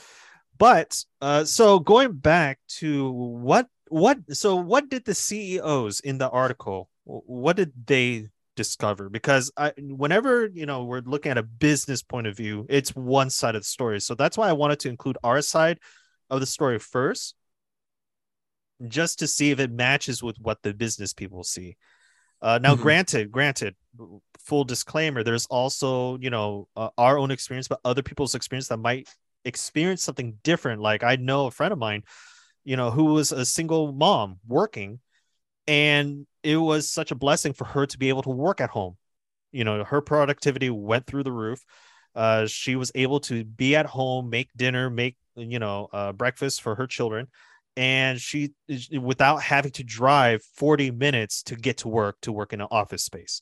but 0.57 1.03
uh, 1.21 1.43
so 1.45 1.79
going 1.79 2.13
back 2.13 2.59
to 2.67 3.11
what 3.11 3.67
what 3.89 4.17
so 4.31 4.55
what 4.55 4.89
did 4.89 5.05
the 5.05 5.13
CEOs 5.15 5.99
in 6.01 6.17
the 6.17 6.29
article 6.29 6.89
what 7.05 7.55
did 7.55 7.71
they 7.85 8.27
discover? 8.55 9.09
Because 9.09 9.51
I 9.57 9.71
whenever 9.77 10.47
you 10.47 10.65
know 10.65 10.83
we're 10.83 11.01
looking 11.01 11.31
at 11.31 11.37
a 11.37 11.43
business 11.43 12.01
point 12.03 12.27
of 12.27 12.35
view 12.35 12.65
it's 12.69 12.95
one 12.95 13.29
side 13.29 13.55
of 13.55 13.61
the 13.61 13.65
story. 13.67 14.01
So 14.01 14.15
that's 14.15 14.37
why 14.37 14.49
I 14.49 14.53
wanted 14.53 14.79
to 14.81 14.89
include 14.89 15.17
our 15.23 15.41
side 15.41 15.79
of 16.29 16.39
the 16.41 16.45
story 16.45 16.79
first 16.79 17.35
just 18.87 19.19
to 19.19 19.27
see 19.27 19.51
if 19.51 19.59
it 19.59 19.71
matches 19.71 20.21
with 20.21 20.37
what 20.39 20.61
the 20.61 20.73
business 20.73 21.13
people 21.13 21.43
see. 21.43 21.77
Uh, 22.41 22.59
now 22.61 22.75
Mhm. 22.75 22.81
granted 22.81 23.31
granted 23.31 23.75
full 24.39 24.63
disclaimer 24.63 25.23
there's 25.23 25.47
also 25.47 26.17
you 26.19 26.29
know 26.29 26.67
uh, 26.75 26.89
our 26.97 27.17
own 27.17 27.31
experience 27.31 27.67
but 27.67 27.79
other 27.83 28.03
people's 28.03 28.35
experience 28.35 28.67
that 28.67 28.77
might 28.77 29.09
experience 29.47 30.03
something 30.03 30.37
different. 30.43 30.81
Like 30.81 31.03
i 31.03 31.15
know 31.15 31.47
a 31.47 31.51
friend 31.51 31.71
of 31.71 31.79
mine 31.79 32.03
you 32.67 32.75
know 32.75 32.91
who 32.91 33.05
was 33.05 33.31
a 33.31 33.45
single 33.45 33.93
mom 33.93 34.39
working 34.45 34.99
and 35.67 36.27
it 36.43 36.57
was 36.57 36.89
such 36.89 37.11
a 37.11 37.15
blessing 37.15 37.53
for 37.53 37.63
her 37.63 37.85
to 37.85 37.97
be 37.97 38.09
able 38.09 38.23
to 38.23 38.29
work 38.29 38.59
at 38.59 38.69
home. 38.69 38.97
You 39.53 39.63
know 39.63 39.85
her 39.85 40.01
productivity 40.01 40.69
went 40.69 41.07
through 41.07 41.23
the 41.23 41.31
roof. 41.31 41.63
Uh, 42.13 42.45
she 42.45 42.75
was 42.75 42.91
able 42.93 43.21
to 43.21 43.45
be 43.45 43.75
at 43.75 43.85
home 43.85 44.29
make 44.29 44.49
dinner 44.55 44.89
make 44.89 45.15
you 45.35 45.59
know 45.59 45.87
uh, 45.93 46.11
breakfast 46.11 46.61
for 46.61 46.75
her 46.75 46.87
children. 46.87 47.27
And 47.77 48.19
she 48.19 48.51
without 48.99 49.41
having 49.41 49.71
to 49.73 49.83
drive 49.83 50.43
40 50.55 50.91
minutes 50.91 51.43
to 51.43 51.55
get 51.55 51.77
to 51.77 51.87
work 51.87 52.17
to 52.23 52.33
work 52.33 52.51
in 52.51 52.59
an 52.59 52.67
office 52.69 53.03
space. 53.03 53.41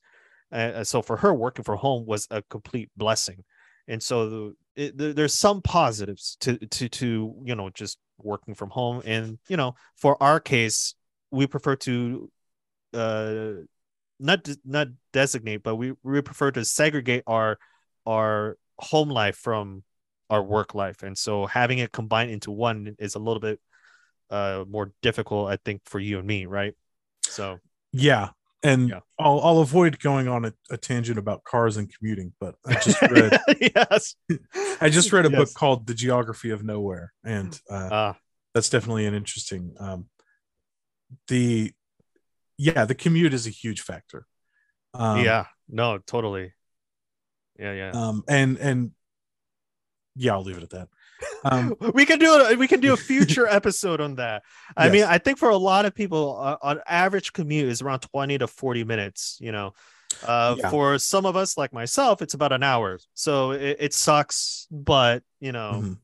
Uh, 0.52 0.84
so 0.84 1.02
for 1.02 1.18
her 1.18 1.34
working 1.34 1.64
from 1.64 1.80
home 1.80 2.06
was 2.06 2.28
a 2.30 2.44
complete 2.44 2.90
blessing. 2.96 3.44
And 3.88 4.04
so 4.04 4.30
the, 4.30 4.56
it, 4.76 4.98
there- 4.98 5.14
there's 5.14 5.34
some 5.34 5.62
positives 5.62 6.38
to 6.42 6.58
to 6.58 6.90
to 6.90 7.36
you 7.46 7.56
know 7.56 7.70
just 7.70 7.98
working 8.18 8.54
from 8.56 8.70
home. 8.70 9.02
And 9.06 9.40
you 9.50 9.58
know 9.58 9.76
for 9.96 10.22
our 10.22 10.40
case 10.40 10.96
we 11.32 11.48
prefer 11.48 11.76
to 11.78 12.32
uh 12.94 13.52
not 14.20 14.48
not 14.64 14.88
designate 15.12 15.64
but 15.64 15.76
we 15.76 15.94
we 16.04 16.22
prefer 16.22 16.52
to 16.52 16.64
segregate 16.64 17.24
our 17.28 17.58
our 18.06 18.58
home 18.80 19.10
life 19.10 19.36
from 19.36 19.84
our 20.30 20.42
work 20.44 20.74
life. 20.74 21.04
And 21.04 21.18
so 21.18 21.46
having 21.46 21.80
it 21.80 21.92
combined 21.92 22.32
into 22.32 22.52
one 22.52 22.96
is 23.00 23.16
a 23.16 23.20
little 23.20 23.42
bit 23.42 23.60
uh 24.32 24.66
more 24.68 24.92
difficult 25.04 25.50
i 25.52 25.56
think 25.58 25.82
for 25.86 26.00
you 26.00 26.18
and 26.18 26.28
me 26.28 26.46
right? 26.46 26.74
So 27.24 27.60
Yeah. 27.92 28.30
And 28.66 28.90
Yeah. 28.90 29.00
I'll, 29.18 29.40
I'll 29.42 29.60
avoid 29.60 30.00
going 30.00 30.28
on 30.28 30.46
a, 30.46 30.54
a 30.70 30.78
tangent 30.78 31.18
about 31.18 31.44
cars 31.44 31.78
and 31.78 31.94
commuting, 31.94 32.34
but 32.40 32.56
I 32.66 32.74
just 32.74 33.02
read 33.04 33.40
yes 33.76 34.16
I 34.82 34.90
just 34.90 35.14
read 35.14 35.26
a 35.26 35.30
Yes. 35.30 35.40
book 35.40 35.54
called 35.54 35.88
The 35.88 35.94
Geography 35.94 36.50
of 36.50 36.64
Nowhere, 36.64 37.14
and 37.24 37.58
uh, 37.70 37.90
Ah, 37.92 38.18
that's 38.54 38.70
definitely 38.70 39.06
an 39.06 39.14
interesting. 39.14 39.76
Um, 39.80 40.08
the 41.28 41.72
yeah, 42.58 42.86
the 42.86 42.96
commute 42.96 43.34
is 43.34 43.48
a 43.48 43.52
huge 43.52 43.82
factor. 43.82 44.26
Um, 44.94 45.24
yeah 45.24 45.46
no 45.70 45.98
totally 46.00 46.54
yeah 47.60 47.74
yeah 47.74 47.92
Um, 47.94 48.24
and 48.28 48.58
and 48.58 48.92
yeah, 50.16 50.34
I'll 50.34 50.44
leave 50.44 50.58
it 50.58 50.64
at 50.64 50.70
that. 50.72 50.88
Um, 51.44 51.76
we 51.94 52.06
can 52.06 52.20
do 52.20 52.40
it. 52.40 52.58
We 52.58 52.68
can 52.68 52.80
do 52.80 52.94
a 52.94 52.98
future 52.98 53.48
episode 53.60 54.02
on 54.02 54.16
that. 54.16 54.44
I 54.76 54.90
mean, 54.90 55.04
I 55.04 55.18
think 55.18 55.38
for 55.38 55.50
a 55.50 55.58
lot 55.58 55.86
of 55.86 55.94
people, 55.96 56.40
uh, 56.40 56.58
on 56.62 56.80
average 56.88 57.34
commute 57.34 57.70
is 57.70 57.82
around 57.82 58.00
twenty 58.00 58.38
to 58.38 58.48
forty 58.48 58.84
minutes. 58.84 59.38
You 59.40 59.52
know, 59.52 59.74
uh, 60.24 60.56
Yeah. 60.58 60.70
for 60.70 60.98
some 61.00 61.26
of 61.26 61.36
us, 61.36 61.58
like 61.58 61.74
myself, 61.74 62.22
it's 62.22 62.34
about 62.34 62.52
an 62.52 62.64
hour. 62.64 63.00
So 63.14 63.52
it, 63.52 63.78
it 63.80 63.94
sucks, 63.94 64.68
but 64.72 65.24
you 65.40 65.52
know, 65.52 65.82
mhm. 65.84 65.98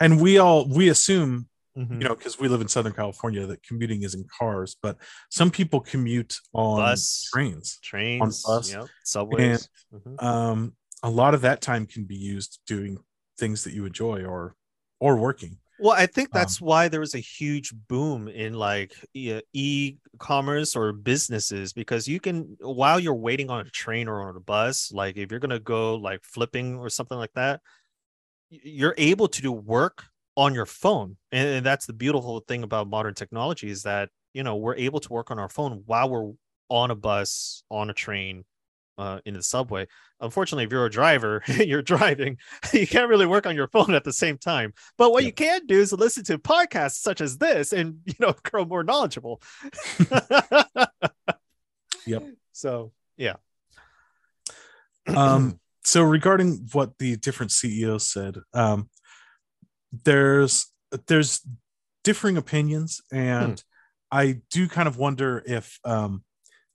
and 0.00 0.20
we 0.20 0.38
all 0.38 0.66
we 0.68 0.88
assume 0.88 1.48
mhm. 1.76 2.00
you 2.00 2.08
know 2.08 2.14
because 2.14 2.38
we 2.38 2.48
live 2.48 2.60
in 2.60 2.68
Southern 2.68 2.92
California 2.92 3.46
that 3.46 3.62
commuting 3.62 4.02
is 4.02 4.14
in 4.14 4.24
cars, 4.38 4.76
but 4.82 4.96
some 5.30 5.50
people 5.50 5.80
commute 5.80 6.38
on 6.52 6.78
Bus. 6.78 7.28
trains. 7.32 7.78
trains, 7.82 8.42
bus. 8.44 8.72
yep, 8.72 8.86
subways. 9.04 9.68
Mhm. 9.92 10.22
Um, 10.22 10.72
a 11.02 11.10
lot 11.10 11.34
of 11.34 11.42
that 11.42 11.60
time 11.60 11.86
can 11.86 12.04
be 12.04 12.16
used 12.16 12.60
doing 12.66 12.98
things 13.38 13.64
that 13.64 13.72
you 13.74 13.86
enjoy 13.86 14.24
or 14.24 14.56
or 15.00 15.16
working. 15.16 15.58
Well, 15.76 15.92
I 15.96 16.06
think 16.06 16.32
Um, 16.32 16.32
that's 16.32 16.60
why 16.60 16.86
there 16.88 17.00
was 17.00 17.14
a 17.16 17.18
huge 17.18 17.72
boom 17.88 18.28
in 18.28 18.54
like 18.54 18.94
e- 19.12 19.40
e-commerce 19.52 20.76
or 20.76 20.92
businesses 20.92 21.72
because 21.72 22.06
you 22.06 22.20
can 22.20 22.56
while 22.60 23.00
you're 23.00 23.14
waiting 23.14 23.50
on 23.50 23.66
a 23.66 23.70
train 23.70 24.06
or 24.06 24.22
on 24.28 24.36
a 24.36 24.40
bus, 24.40 24.92
like 24.92 25.16
if 25.16 25.30
you're 25.32 25.40
gonna 25.40 25.58
go 25.58 25.96
like 25.96 26.22
flipping 26.24 26.76
or 26.76 26.88
something 26.88 27.18
like 27.18 27.32
that, 27.34 27.60
you're 28.50 28.94
able 28.98 29.28
to 29.28 29.42
do 29.42 29.52
work 29.52 30.04
on 30.36 30.54
your 30.54 30.66
phone, 30.66 31.16
and, 31.32 31.48
and 31.48 31.66
that's 31.66 31.86
the 31.86 31.92
beautiful 31.94 32.40
thing 32.40 32.62
about 32.64 32.88
modern 32.88 33.14
technology 33.14 33.70
is 33.70 33.82
that 33.84 34.10
you 34.34 34.42
know 34.44 34.56
we're 34.56 34.76
able 34.76 35.00
to 35.00 35.12
work 35.12 35.30
on 35.30 35.38
our 35.38 35.48
phone 35.48 35.82
while 35.86 36.10
we're 36.10 36.32
on 36.70 36.90
a 36.90 36.96
bus, 36.96 37.64
on 37.70 37.90
a 37.90 37.94
train, 37.94 38.44
uh, 38.98 39.20
in 39.24 39.34
the 39.34 39.42
subway. 39.42 39.86
Unfortunately, 40.20 40.64
if 40.64 40.72
you're 40.72 40.86
a 40.86 40.90
driver, 40.90 41.42
you're 41.58 41.82
driving, 41.82 42.38
you 42.72 42.86
can't 42.86 43.08
really 43.08 43.26
work 43.26 43.46
on 43.46 43.54
your 43.56 43.68
phone 43.68 43.94
at 43.94 44.04
the 44.04 44.12
same 44.12 44.38
time. 44.38 44.72
But 44.98 45.12
what 45.12 45.22
Yeah. 45.22 45.28
you 45.28 45.32
can 45.32 45.66
do 45.66 45.80
is 45.80 45.92
listen 45.92 46.24
to 46.24 46.38
podcasts 46.38 46.96
such 47.00 47.20
as 47.20 47.38
this 47.38 47.72
and 47.72 47.98
you 48.04 48.14
know 48.20 48.34
grow 48.44 48.64
more 48.64 48.84
knowledgeable. 48.84 49.40
Yep. 52.06 52.22
So 52.52 52.92
yeah. 53.16 53.34
Um, 55.06 55.60
so 55.82 56.02
regarding 56.02 56.66
what 56.72 56.96
the 56.98 57.16
different 57.18 57.52
CEOs 57.52 58.08
said, 58.08 58.38
um, 58.54 58.88
there's 60.04 60.72
there's 61.08 61.46
differing 62.02 62.38
opinions, 62.38 63.02
and 63.12 63.62
I 64.10 64.40
do 64.50 64.66
kind 64.66 64.88
of 64.88 64.96
wonder 64.96 65.42
if 65.46 65.78
um, 65.84 66.24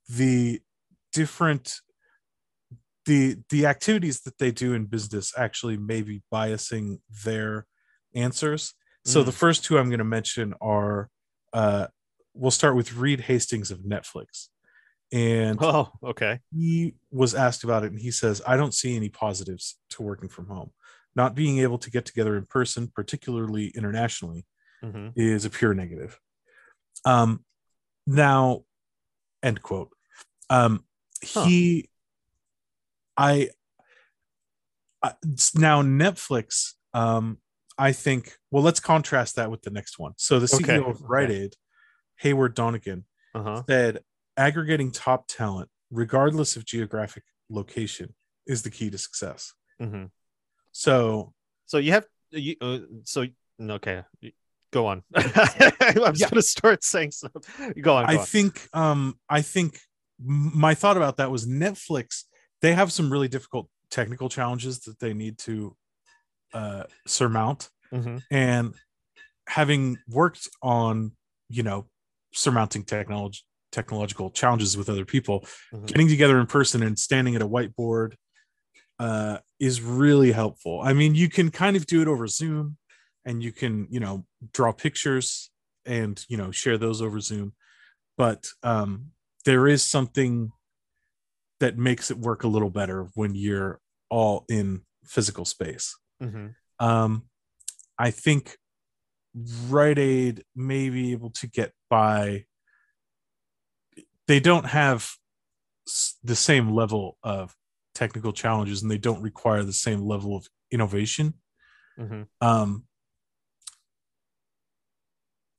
the 0.08 0.62
different 1.12 1.80
the 3.10 3.38
the 3.50 3.66
activities 3.66 4.22
that 4.22 4.38
they 4.38 4.52
do 4.52 4.74
in 4.74 4.86
business 4.86 5.34
actually 5.36 5.78
may 5.78 6.02
be 6.04 6.22
biasing 6.32 7.00
their 7.26 7.66
answers. 8.14 8.74
So 9.06 9.22
Mm. 9.22 9.26
the 9.26 9.32
first 9.44 9.64
two 9.66 9.78
I'm 9.80 9.90
going 9.90 10.06
to 10.08 10.14
mention 10.20 10.54
are 10.62 11.10
uh, 11.52 11.88
we'll 12.36 12.52
start 12.62 12.76
with 12.76 12.94
Reed 12.94 13.22
Hastings 13.22 13.72
of 13.72 13.80
Netflix, 13.80 14.50
and 15.12 15.58
oh, 15.62 15.92
okay. 16.04 16.40
he 16.56 16.94
was 17.10 17.34
asked 17.34 17.64
about 17.64 17.84
it 17.84 17.92
and 17.92 18.00
he 18.00 18.12
says 18.12 18.36
i 18.46 18.56
don't 18.56 18.74
see 18.82 18.96
any 18.96 19.10
positives 19.10 19.66
to 19.90 20.04
working 20.04 20.30
from 20.30 20.46
home 20.56 20.70
not 21.16 21.34
being 21.34 21.58
able 21.66 21.80
to 21.80 21.90
get 21.90 22.06
together 22.06 22.38
in 22.38 22.46
person 22.46 22.88
particularly 23.00 23.66
internationally 23.80 24.46
Mhm. 24.84 25.12
is 25.16 25.46
a 25.46 25.50
pure 25.50 25.74
negative 25.74 26.20
um 27.06 27.44
now 28.06 28.64
end 29.42 29.60
quote 29.68 29.90
um 30.58 30.74
Huh. 31.34 31.44
he 31.46 31.90
i 33.20 33.50
I- 35.04 35.14
now 35.56 35.82
netflix 35.82 36.74
um 36.94 37.38
i 37.78 37.92
think 37.92 38.38
well 38.52 38.64
let's 38.64 38.80
contrast 38.80 39.36
that 39.36 39.52
with 39.52 39.62
the 39.62 39.70
next 39.70 40.00
one 40.00 40.14
so 40.18 40.40
the 40.40 40.46
ceo 40.48 40.80
Okay, 40.80 40.90
of 40.90 41.02
rite 41.02 41.32
aid 41.32 41.54
heyward 42.24 42.54
donigan 42.56 43.04
Uh-huh. 43.36 43.64
said 43.68 44.00
aggregating 44.38 44.90
top 44.92 45.28
talent, 45.28 45.70
regardless 45.92 46.56
of 46.56 46.64
geographic 46.66 47.24
location, 47.50 48.14
is 48.48 48.62
the 48.64 48.70
key 48.70 48.90
to 48.90 48.98
success. 48.98 49.54
hmm 49.80 50.06
So 50.72 51.34
So 51.66 51.78
you 51.78 51.92
have 51.92 52.06
you 52.32 52.56
uh, 52.62 52.80
so 53.04 53.26
okay. 53.62 54.04
Go 54.72 54.88
on. 54.88 55.04
I'm 55.16 56.16
Yeah. 56.16 56.30
gonna 56.30 56.42
start 56.42 56.84
saying 56.84 57.12
stuff. 57.12 57.32
Go 57.34 57.96
on. 57.98 58.06
Go 58.06 58.14
I 58.14 58.18
on. 58.18 58.26
think 58.26 58.68
um 58.74 59.20
I 59.30 59.42
think 59.42 59.80
my 60.20 60.74
thought 60.76 60.98
about 60.98 61.18
that 61.18 61.32
was 61.32 61.46
Netflix 61.48 62.24
they 62.62 62.74
have 62.74 62.92
some 62.92 63.12
really 63.12 63.28
difficult 63.28 63.70
technical 63.90 64.30
challenges 64.30 64.80
that 64.82 65.00
they 65.00 65.14
need 65.14 65.38
to 65.40 65.76
uh, 66.54 66.84
surmount. 67.08 67.70
Mhm. 67.94 68.24
And 68.32 68.76
having 69.48 69.98
worked 70.10 70.48
on, 70.62 71.16
you 71.50 71.64
know, 71.64 71.88
surmounting 72.34 72.84
technology 72.84 73.42
technological 73.72 74.32
challenges 74.32 74.76
with 74.76 74.90
other 74.90 75.06
people, 75.06 75.46
Mhm. 75.72 75.86
getting 75.86 76.08
together 76.08 76.40
in 76.40 76.48
person 76.48 76.82
and 76.82 76.98
standing 76.98 77.36
at 77.36 77.42
a 77.44 77.48
whiteboard 77.48 78.16
uh, 79.00 79.38
is 79.60 79.82
really 79.82 80.32
helpful. 80.32 80.82
I 80.82 80.94
mean, 80.94 81.16
you 81.16 81.30
can 81.30 81.52
kind 81.52 81.78
of 81.78 81.86
do 81.86 82.02
it 82.02 82.08
over 82.08 82.28
Zoom, 82.28 82.78
and 83.26 83.44
you 83.44 83.52
can, 83.52 83.88
you 83.92 84.00
know, 84.00 84.26
draw 84.54 84.72
pictures 84.72 85.52
and 85.86 86.26
you 86.28 86.36
know 86.38 86.52
share 86.52 86.78
those 86.78 87.02
over 87.02 87.20
Zoom, 87.20 87.54
but 88.18 88.48
um, 88.64 89.12
there 89.46 89.68
is 89.68 89.84
something 89.84 90.52
that 91.60 91.78
makes 91.78 92.10
it 92.10 92.18
work 92.18 92.44
a 92.44 92.48
little 92.48 92.70
better 92.70 93.08
when 93.16 93.36
you're 93.36 93.80
all 94.10 94.46
in 94.50 94.82
physical 95.06 95.46
space. 95.46 95.98
Mhm. 96.22 96.56
Um, 96.80 97.30
I 97.98 98.12
think 98.12 98.58
Rite 99.68 100.00
Aid 100.00 100.46
may 100.56 100.90
be 100.90 101.12
able 101.12 101.32
to 101.32 101.48
get 101.48 101.74
by. 101.90 102.46
They 104.28 104.40
don't 104.40 104.66
have 104.66 105.12
the 106.24 106.36
same 106.36 106.72
level 106.72 107.18
of 107.24 107.56
technical 107.94 108.32
challenges, 108.32 108.82
and 108.82 108.90
they 108.90 108.98
don't 108.98 109.22
require 109.22 109.64
the 109.64 109.74
same 109.74 110.02
level 110.02 110.36
of 110.36 110.48
innovation. 110.72 111.42
Mhm. 111.98 112.28
Um, 112.40 112.88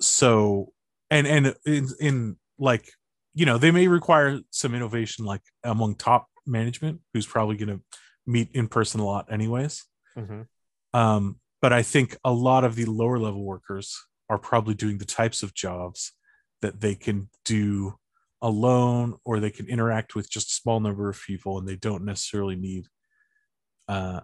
so, 0.01 0.73
and 1.11 1.27
and 1.27 1.55
in, 1.67 1.89
in 2.01 2.39
like 2.59 2.93
you 3.35 3.47
know 3.47 3.59
they 3.59 3.71
may 3.71 3.89
require 3.89 4.41
some 4.51 4.75
innovation, 4.75 5.25
like 5.25 5.43
among 5.65 5.95
top 5.95 6.29
management, 6.47 7.01
who's 7.13 7.27
probably 7.27 7.57
going 7.57 7.79
to 7.79 7.83
meet 8.27 8.51
in 8.53 8.69
person 8.69 9.01
a 9.01 9.05
lot, 9.05 9.33
anyways. 9.33 9.85
Mhm. 10.17 10.47
Um, 10.93 11.41
but 11.63 11.73
I 11.73 11.83
think 11.83 12.17
a 12.25 12.33
lot 12.33 12.65
of 12.65 12.75
the 12.75 12.87
lower 12.87 13.19
level 13.19 13.45
workers 13.45 13.97
are 14.29 14.39
probably 14.39 14.75
doing 14.75 14.99
the 14.99 15.05
types 15.05 15.43
of 15.43 15.55
jobs 15.55 16.13
that 16.63 16.81
they 16.81 16.95
can 16.95 17.29
do 17.45 17.95
alone 18.43 19.17
or 19.25 19.39
they 19.39 19.51
can 19.51 19.67
interact 19.67 20.15
with 20.15 20.31
just 20.31 20.51
a 20.51 20.55
small 20.55 20.81
number 20.81 21.09
of 21.09 21.21
people 21.27 21.59
and 21.59 21.69
they 21.69 21.77
don't 21.77 22.05
necessarily 22.05 22.57
need 22.57 22.87
uh, 23.89 24.21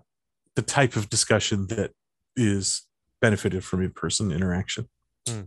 the 0.54 0.62
type 0.62 0.96
of 0.96 1.10
discussion 1.10 1.66
that 1.66 1.92
is 2.36 2.82
benefited 3.20 3.64
from 3.64 3.82
in-person 3.82 4.32
interaction. 4.32 4.88
Hmm. 5.28 5.42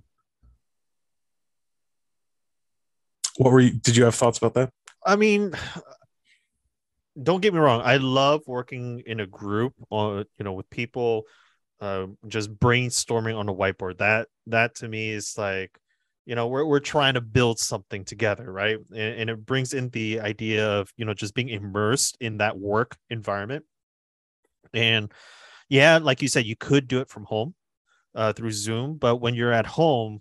What 3.40 3.54
were 3.54 3.62
you 3.62 3.72
did 3.72 3.96
you 3.96 4.04
have 4.04 4.16
thoughts 4.16 4.38
about 4.38 4.54
that? 4.56 4.70
I 5.06 5.16
mean, 5.16 5.54
don't 7.24 7.40
get 7.40 7.54
me 7.54 7.60
wrong. 7.62 7.82
I 7.82 7.96
love 7.96 8.42
working 8.48 9.02
in 9.06 9.22
a 9.22 9.26
group, 9.26 9.76
or 9.90 10.26
you 10.38 10.44
know, 10.44 10.52
with 10.52 10.70
people, 10.70 11.24
uh, 11.80 12.08
just 12.28 12.54
brainstorming 12.54 13.38
on 13.38 13.48
a 13.48 13.54
whiteboard. 13.54 14.00
That 14.00 14.28
that 14.48 14.76
to 14.76 14.90
me 14.90 15.12
is 15.12 15.38
like, 15.38 15.80
you 16.26 16.36
know, 16.36 16.48
we're 16.48 16.66
we're 16.66 16.82
trying 16.82 17.14
to 17.14 17.22
build 17.22 17.60
something 17.60 18.04
together, 18.04 18.52
right? 18.52 18.78
And, 18.90 19.22
and 19.22 19.30
it 19.30 19.46
brings 19.46 19.74
in 19.74 19.88
the 19.92 20.20
idea 20.20 20.70
of 20.70 20.92
you 20.98 21.06
know 21.06 21.14
just 21.14 21.34
being 21.34 21.48
immersed 21.48 22.18
in 22.20 22.40
that 22.40 22.60
work 22.60 22.98
environment. 23.10 23.64
And 24.74 25.14
yeah, 25.70 26.00
like 26.00 26.22
you 26.22 26.28
said, 26.28 26.46
you 26.46 26.58
could 26.58 26.90
do 26.90 27.00
it 27.00 27.08
from 27.08 27.24
home, 27.24 27.56
uh, 28.16 28.34
through 28.34 28.52
Zoom. 28.52 28.98
But 28.98 29.22
when 29.22 29.34
you're 29.34 29.54
at 29.54 29.66
home 29.66 30.20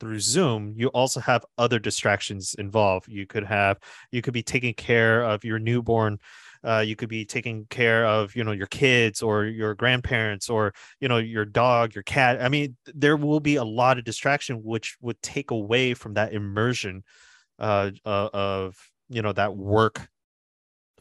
through 0.00 0.20
Zoom, 0.20 0.74
you 0.76 0.88
also 0.88 1.20
have 1.20 1.44
other 1.58 1.78
distractions 1.78 2.54
involved. 2.58 3.08
You 3.08 3.26
could 3.26 3.44
have 3.44 3.78
you 4.10 4.22
could 4.22 4.34
be 4.34 4.42
taking 4.42 4.74
care 4.74 5.22
of 5.22 5.44
your 5.44 5.58
newborn 5.58 6.18
uh, 6.66 6.80
you 6.80 6.96
could 6.96 7.08
be 7.08 7.24
taking 7.24 7.64
care 7.66 8.04
of 8.04 8.34
you 8.34 8.42
know 8.42 8.52
your 8.52 8.66
kids 8.66 9.22
or 9.22 9.44
your 9.44 9.74
grandparents 9.74 10.50
or 10.50 10.72
you 11.00 11.08
know 11.08 11.18
your 11.18 11.44
dog 11.44 11.94
your 11.94 12.02
cat 12.02 12.42
i 12.42 12.48
mean 12.48 12.76
there 12.86 13.16
will 13.16 13.40
be 13.40 13.56
a 13.56 13.64
lot 13.64 13.98
of 13.98 14.04
distraction 14.04 14.56
which 14.64 14.96
would 15.00 15.20
take 15.22 15.52
away 15.52 15.94
from 15.94 16.14
that 16.14 16.32
immersion 16.32 17.04
uh, 17.58 17.90
uh, 18.04 18.28
of 18.32 18.76
you 19.08 19.22
know 19.22 19.32
that 19.32 19.56
work 19.56 20.08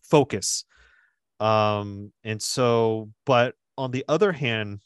focus 0.04 0.66
um 1.40 2.12
and 2.24 2.42
so 2.42 3.10
but 3.26 3.56
on 3.78 3.92
the 3.92 4.06
other 4.08 4.32
hand 4.32 4.80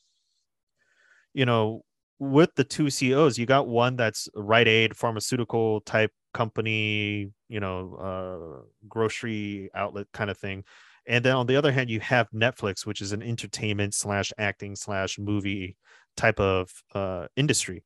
you 1.33 1.45
know 1.45 1.83
with 2.19 2.53
the 2.55 2.63
two 2.63 2.89
CEOs, 2.89 3.37
you 3.37 3.45
got 3.45 3.67
one 3.67 3.95
that's 3.95 4.27
Rite 4.35 4.67
Aid 4.67 4.95
pharmaceutical 4.95 5.81
type 5.81 6.11
company, 6.33 7.31
you 7.47 7.59
know, 7.59 7.95
uh, 7.95 8.61
grocery 8.87 9.69
outlet 9.73 10.07
kind 10.13 10.29
of 10.29 10.37
thing. 10.37 10.63
And 11.07 11.23
then 11.23 11.35
on 11.35 11.47
the 11.47 11.55
other 11.55 11.71
hand, 11.71 11.89
you 11.89 11.99
have 12.01 12.29
Netflix, 12.31 12.85
which 12.85 13.01
is 13.01 13.13
an 13.13 13.23
entertainment 13.23 13.93
slash 13.93 14.31
acting 14.37 14.75
slash 14.75 15.17
movie 15.17 15.75
type 16.17 16.39
of 16.39 16.69
uh, 16.93 17.27
industry. 17.35 17.83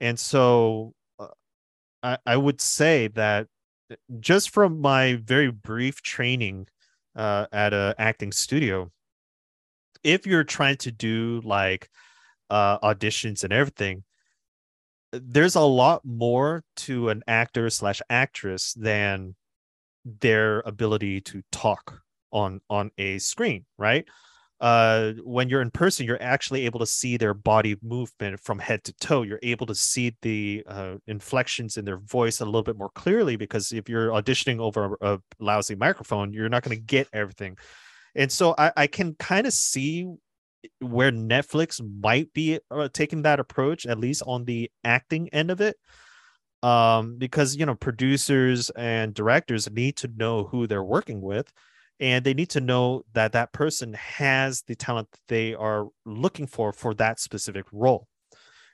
And 0.00 0.18
so 0.18 0.94
uh, 1.18 1.28
I, 2.02 2.18
I 2.26 2.36
would 2.36 2.60
say 2.60 3.08
that 3.08 3.48
just 4.20 4.50
from 4.50 4.80
my 4.80 5.18
very 5.24 5.50
brief 5.50 6.02
training 6.02 6.68
uh, 7.16 7.46
at 7.52 7.72
a 7.72 7.94
acting 7.98 8.32
studio, 8.32 8.90
if 10.04 10.26
you're 10.26 10.44
trying 10.44 10.76
to 10.78 10.92
do 10.92 11.40
like 11.44 11.88
uh, 12.52 12.78
auditions 12.80 13.44
and 13.44 13.52
everything, 13.52 14.04
there's 15.12 15.54
a 15.54 15.60
lot 15.60 16.04
more 16.04 16.62
to 16.76 17.08
an 17.08 17.22
actor 17.26 17.70
slash 17.70 18.00
actress 18.10 18.74
than 18.74 19.34
their 20.20 20.60
ability 20.60 21.20
to 21.20 21.42
talk 21.50 22.00
on 22.30 22.60
on 22.68 22.90
a 22.98 23.18
screen, 23.18 23.64
right? 23.78 24.06
Uh, 24.60 25.12
when 25.24 25.48
you're 25.48 25.62
in 25.62 25.70
person, 25.70 26.06
you're 26.06 26.22
actually 26.22 26.66
able 26.66 26.78
to 26.78 26.86
see 26.86 27.16
their 27.16 27.34
body 27.34 27.76
movement 27.82 28.38
from 28.38 28.60
head 28.60 28.84
to 28.84 28.92
toe. 28.94 29.22
You're 29.22 29.40
able 29.42 29.66
to 29.66 29.74
see 29.74 30.14
the 30.22 30.62
uh, 30.68 30.94
inflections 31.08 31.78
in 31.78 31.84
their 31.84 31.98
voice 31.98 32.40
a 32.40 32.44
little 32.44 32.62
bit 32.62 32.78
more 32.78 32.90
clearly 32.90 33.34
because 33.36 33.72
if 33.72 33.88
you're 33.88 34.10
auditioning 34.10 34.60
over 34.60 34.96
a, 35.00 35.14
a 35.14 35.18
lousy 35.40 35.74
microphone, 35.74 36.32
you're 36.32 36.48
not 36.48 36.62
going 36.62 36.76
to 36.76 36.82
get 36.82 37.08
everything. 37.12 37.56
And 38.14 38.30
so 38.30 38.54
I, 38.56 38.72
I 38.76 38.86
can 38.86 39.14
kind 39.14 39.48
of 39.48 39.52
see 39.52 40.06
where 40.80 41.12
Netflix 41.12 41.80
might 42.00 42.32
be 42.32 42.58
uh, 42.70 42.88
taking 42.92 43.22
that 43.22 43.40
approach, 43.40 43.86
at 43.86 43.98
least 43.98 44.22
on 44.26 44.44
the 44.44 44.70
acting 44.84 45.28
end 45.30 45.50
of 45.50 45.60
it. 45.60 45.76
Um, 46.62 47.16
because 47.18 47.56
you 47.56 47.66
know, 47.66 47.74
producers 47.74 48.70
and 48.70 49.12
directors 49.14 49.68
need 49.70 49.96
to 49.96 50.10
know 50.16 50.44
who 50.44 50.66
they're 50.66 50.84
working 50.84 51.20
with, 51.20 51.52
and 51.98 52.24
they 52.24 52.34
need 52.34 52.50
to 52.50 52.60
know 52.60 53.04
that 53.14 53.32
that 53.32 53.52
person 53.52 53.94
has 53.94 54.62
the 54.62 54.76
talent 54.76 55.10
that 55.10 55.20
they 55.28 55.54
are 55.54 55.88
looking 56.04 56.46
for 56.46 56.72
for 56.72 56.94
that 56.94 57.18
specific 57.18 57.66
role. 57.72 58.06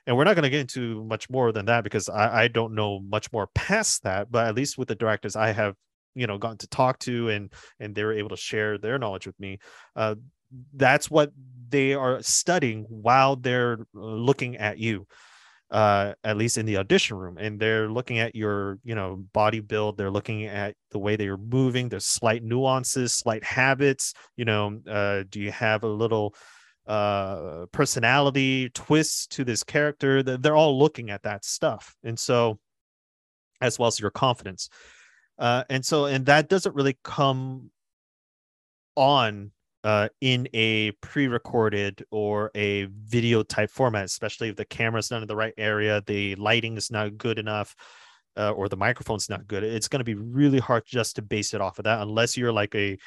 And 0.05 0.17
we're 0.17 0.23
not 0.23 0.35
going 0.35 0.43
to 0.43 0.49
get 0.49 0.61
into 0.61 1.03
much 1.05 1.29
more 1.29 1.51
than 1.51 1.65
that 1.65 1.83
because 1.83 2.09
I, 2.09 2.43
I 2.43 2.47
don't 2.47 2.73
know 2.73 2.99
much 2.99 3.31
more 3.31 3.47
past 3.53 4.03
that. 4.03 4.31
But 4.31 4.47
at 4.47 4.55
least 4.55 4.77
with 4.77 4.87
the 4.87 4.95
directors 4.95 5.35
I 5.35 5.51
have, 5.51 5.75
you 6.15 6.25
know, 6.25 6.37
gotten 6.37 6.57
to 6.59 6.67
talk 6.67 6.99
to 6.99 7.29
and 7.29 7.53
and 7.79 7.93
they 7.93 8.03
were 8.03 8.13
able 8.13 8.29
to 8.29 8.37
share 8.37 8.77
their 8.77 8.97
knowledge 8.97 9.27
with 9.27 9.39
me. 9.39 9.59
Uh, 9.95 10.15
that's 10.73 11.09
what 11.09 11.31
they 11.69 11.93
are 11.93 12.21
studying 12.21 12.85
while 12.89 13.35
they're 13.35 13.73
uh, 13.95 13.99
looking 13.99 14.57
at 14.57 14.77
you 14.77 15.05
uh 15.71 16.13
at 16.23 16.35
least 16.35 16.57
in 16.57 16.65
the 16.65 16.77
audition 16.77 17.15
room. 17.15 17.37
And 17.37 17.59
they're 17.59 17.89
looking 17.89 18.17
at 18.17 18.35
your 18.35 18.79
you 18.83 18.95
know 18.95 19.17
body 19.33 19.59
build. 19.59 19.97
They're 19.97 20.09
looking 20.09 20.45
at 20.45 20.75
the 20.89 20.97
way 20.97 21.15
that 21.15 21.23
you're 21.23 21.37
moving. 21.37 21.89
There's 21.89 22.05
slight 22.05 22.43
nuances 22.43 23.13
slight 23.13 23.43
habits 23.43 24.13
you 24.35 24.45
know 24.45 24.79
uh 24.89 25.23
do 25.29 25.39
you 25.39 25.51
have 25.51 25.83
a 25.83 25.87
little 25.87 26.33
uh 26.87 27.67
personality 27.71 28.69
twists 28.69 29.27
to 29.27 29.43
this 29.43 29.63
character? 29.63 30.23
They're- 30.23 30.55
all 30.55 30.79
looking 30.79 31.11
at 31.11 31.21
that 31.23 31.45
stuff. 31.45 31.95
And 32.03 32.17
so 32.17 32.59
as 33.61 33.77
well 33.77 33.87
as 33.87 33.99
your 33.99 34.09
confidence. 34.11 34.69
Uh 35.37 35.65
and 35.69 35.85
so 35.85 36.05
and 36.05 36.25
that 36.25 36.49
doesn't 36.49 36.73
really 36.75 36.97
come 37.03 37.69
on 38.95 39.51
uh, 39.83 40.09
in 40.21 40.47
a 40.53 40.91
pre-recorded 41.01 42.03
or 42.11 42.51
a 42.55 42.85
video 42.85 43.43
type 43.43 43.71
format, 43.71 44.05
especially 44.05 44.49
if 44.49 44.55
the 44.55 44.65
camera's 44.65 45.11
not 45.11 45.21
in 45.21 45.27
the 45.27 45.35
right 45.35 45.53
area, 45.57 46.03
the 46.05 46.35
lighting 46.35 46.75
is 46.77 46.91
not 46.91 47.17
good 47.17 47.39
enough, 47.39 47.75
uh, 48.37 48.51
or 48.51 48.67
the 48.69 48.77
microphone's 48.77 49.29
not 49.29 49.47
good. 49.47 49.63
It's 49.63 49.87
going 49.87 49.99
to 49.99 50.03
be 50.05 50.15
really 50.15 50.59
hard 50.59 50.83
just 50.85 51.15
to 51.15 51.21
base 51.21 51.53
it 51.53 51.61
off 51.61 51.79
of 51.79 51.85
that, 51.85 52.01
unless 52.01 52.37
you're 52.37 52.51
like 52.51 52.75
a 52.75 52.97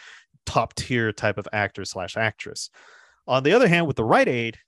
top 0.47 0.75
tier 0.75 1.13
type 1.13 1.39
of 1.39 1.47
actor 1.53 1.85
slash 1.85 2.17
actress. 2.17 2.71
On 3.27 3.43
the 3.43 3.53
other 3.53 3.69
hand, 3.69 3.87
with 3.87 3.97
the 3.97 4.05
Rite 4.05 4.29
Aid, 4.29 4.59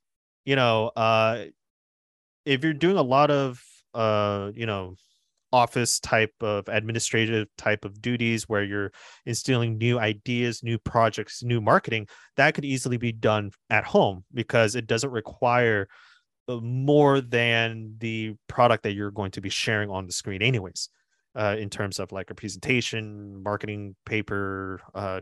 you 0.45 0.57
know, 0.57 0.89
uh, 0.95 1.45
if 2.45 2.63
you're 2.63 2.75
doing 2.75 2.97
a 2.97 3.03
lot 3.03 3.31
of, 3.31 3.63
uh, 3.95 4.51
you 4.55 4.67
know, 4.67 4.95
office 5.55 6.01
type 6.01 6.35
of 6.41 6.69
administrative 6.69 7.47
type 7.57 7.85
of 7.85 8.03
duties 8.03 8.49
where 8.49 8.65
you're 8.65 8.91
instilling 9.25 9.79
new 9.79 10.01
ideas, 10.01 10.63
new 10.65 10.79
projects, 10.79 11.45
new 11.45 11.61
marketing, 11.61 12.09
that 12.37 12.55
could 12.55 12.65
easily 12.65 12.97
be 12.97 13.13
done 13.13 13.53
at 13.71 13.85
home 13.85 14.25
because 14.35 14.75
it 14.75 14.89
doesn't 14.89 15.11
require 15.11 15.87
uh, 16.49 16.57
more 16.57 17.21
than 17.21 17.95
the 17.99 18.35
product 18.49 18.83
that 18.83 18.95
you're 18.95 19.13
going 19.13 19.31
to 19.31 19.41
be 19.41 19.49
sharing 19.49 19.91
on 19.91 20.07
the 20.07 20.13
screen, 20.13 20.43
anyways. 20.43 20.89
Uh, 21.37 21.57
in 21.59 21.69
terms 21.69 21.99
of 21.99 22.13
like 22.13 22.31
a 22.31 22.35
presentation, 22.35 23.43
marketing 23.43 23.97
paper, 24.07 24.81
uh, 24.95 25.21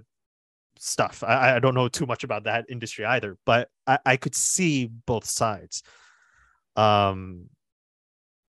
stuff. 0.78 1.22
I, 1.26 1.56
I 1.56 1.58
don't 1.58 1.74
know 1.74 1.88
too 1.88 2.06
much 2.06 2.24
about 2.24 2.44
that 2.44 2.66
industry 2.68 3.04
either, 3.04 3.38
but 3.46 3.68
I, 3.86 3.98
I 4.04 4.16
could 4.16 4.34
see 4.34 4.86
both 4.86 5.24
sides. 5.24 5.82
Um, 6.76 7.48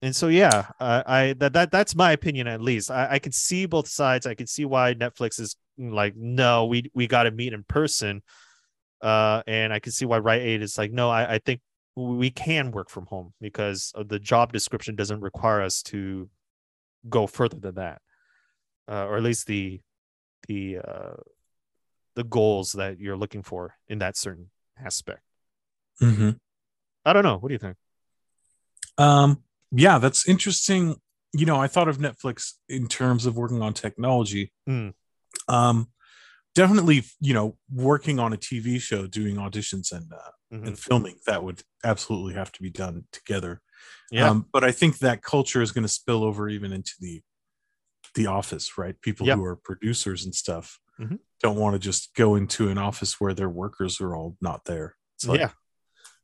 and 0.02 0.16
so 0.16 0.28
yeah, 0.28 0.66
I, 0.80 1.02
I 1.06 1.32
that 1.34 1.52
that 1.52 1.70
that's 1.70 1.94
my 1.94 2.12
opinion 2.12 2.46
at 2.46 2.60
least. 2.60 2.90
I, 2.90 3.08
I 3.12 3.18
can 3.18 3.32
see 3.32 3.66
both 3.66 3.88
sides. 3.88 4.26
I 4.26 4.34
can 4.34 4.46
see 4.46 4.64
why 4.64 4.94
Netflix 4.94 5.38
is 5.38 5.56
like, 5.78 6.16
no, 6.16 6.66
we 6.66 6.90
we 6.94 7.06
got 7.06 7.24
to 7.24 7.30
meet 7.30 7.52
in 7.52 7.64
person. 7.64 8.22
Uh, 9.02 9.42
and 9.46 9.72
I 9.72 9.78
can 9.78 9.92
see 9.92 10.04
why 10.04 10.18
Rite 10.18 10.42
Aid 10.42 10.62
is 10.62 10.76
like, 10.76 10.92
no, 10.92 11.08
I, 11.08 11.34
I 11.34 11.38
think 11.38 11.60
we 11.96 12.30
can 12.30 12.70
work 12.70 12.90
from 12.90 13.06
home 13.06 13.32
because 13.40 13.92
the 14.06 14.18
job 14.18 14.52
description 14.52 14.94
doesn't 14.94 15.20
require 15.20 15.62
us 15.62 15.82
to 15.84 16.28
go 17.08 17.26
further 17.26 17.58
than 17.58 17.76
that, 17.76 18.00
uh, 18.88 19.06
or 19.06 19.16
at 19.16 19.22
least 19.22 19.46
the 19.46 19.80
the 20.48 20.78
uh, 20.78 21.16
the 22.14 22.24
goals 22.24 22.72
that 22.72 22.98
you're 22.98 23.16
looking 23.16 23.42
for 23.42 23.76
in 23.88 23.98
that 23.98 24.16
certain 24.16 24.50
aspect. 24.82 25.20
Mm-hmm. 26.02 26.30
I 27.04 27.12
don't 27.12 27.24
know. 27.24 27.38
What 27.38 27.48
do 27.48 27.54
you 27.54 27.58
think? 27.58 27.76
Um, 28.98 29.42
yeah, 29.70 29.98
that's 29.98 30.28
interesting. 30.28 30.96
You 31.32 31.46
know, 31.46 31.56
I 31.60 31.66
thought 31.68 31.88
of 31.88 31.98
Netflix 31.98 32.52
in 32.68 32.88
terms 32.88 33.26
of 33.26 33.36
working 33.36 33.62
on 33.62 33.72
technology. 33.72 34.52
Mm. 34.68 34.94
Um, 35.48 35.88
definitely, 36.54 37.04
you 37.20 37.34
know, 37.34 37.56
working 37.72 38.18
on 38.18 38.32
a 38.32 38.36
TV 38.36 38.80
show, 38.80 39.06
doing 39.06 39.36
auditions 39.36 39.92
and 39.92 40.12
uh, 40.12 40.30
Mhm. 40.52 40.66
and 40.66 40.78
filming 40.78 41.16
that 41.26 41.44
would 41.44 41.62
absolutely 41.84 42.34
have 42.34 42.50
to 42.50 42.60
be 42.62 42.70
done 42.70 43.04
together. 43.12 43.62
Yeah. 44.10 44.28
Um, 44.28 44.46
but 44.52 44.64
I 44.64 44.72
think 44.72 44.98
that 44.98 45.22
culture 45.22 45.62
is 45.62 45.70
going 45.70 45.82
to 45.84 45.88
spill 45.88 46.24
over 46.24 46.48
even 46.48 46.72
into 46.72 46.92
the 46.98 47.22
the 48.16 48.26
office, 48.26 48.76
right? 48.76 49.00
People 49.00 49.28
Yeah. 49.28 49.36
who 49.36 49.44
are 49.44 49.54
producers 49.54 50.24
and 50.24 50.34
stuff 50.34 50.80
Mhm. 50.98 51.20
don't 51.40 51.56
want 51.56 51.74
to 51.74 51.78
just 51.78 52.12
go 52.14 52.34
into 52.34 52.68
an 52.68 52.76
office 52.78 53.20
where 53.20 53.32
their 53.34 53.48
workers 53.48 54.00
are 54.00 54.16
all 54.16 54.36
not 54.40 54.64
there. 54.64 54.96
It's 55.14 55.26
like, 55.28 55.38
yeah. 55.38 55.52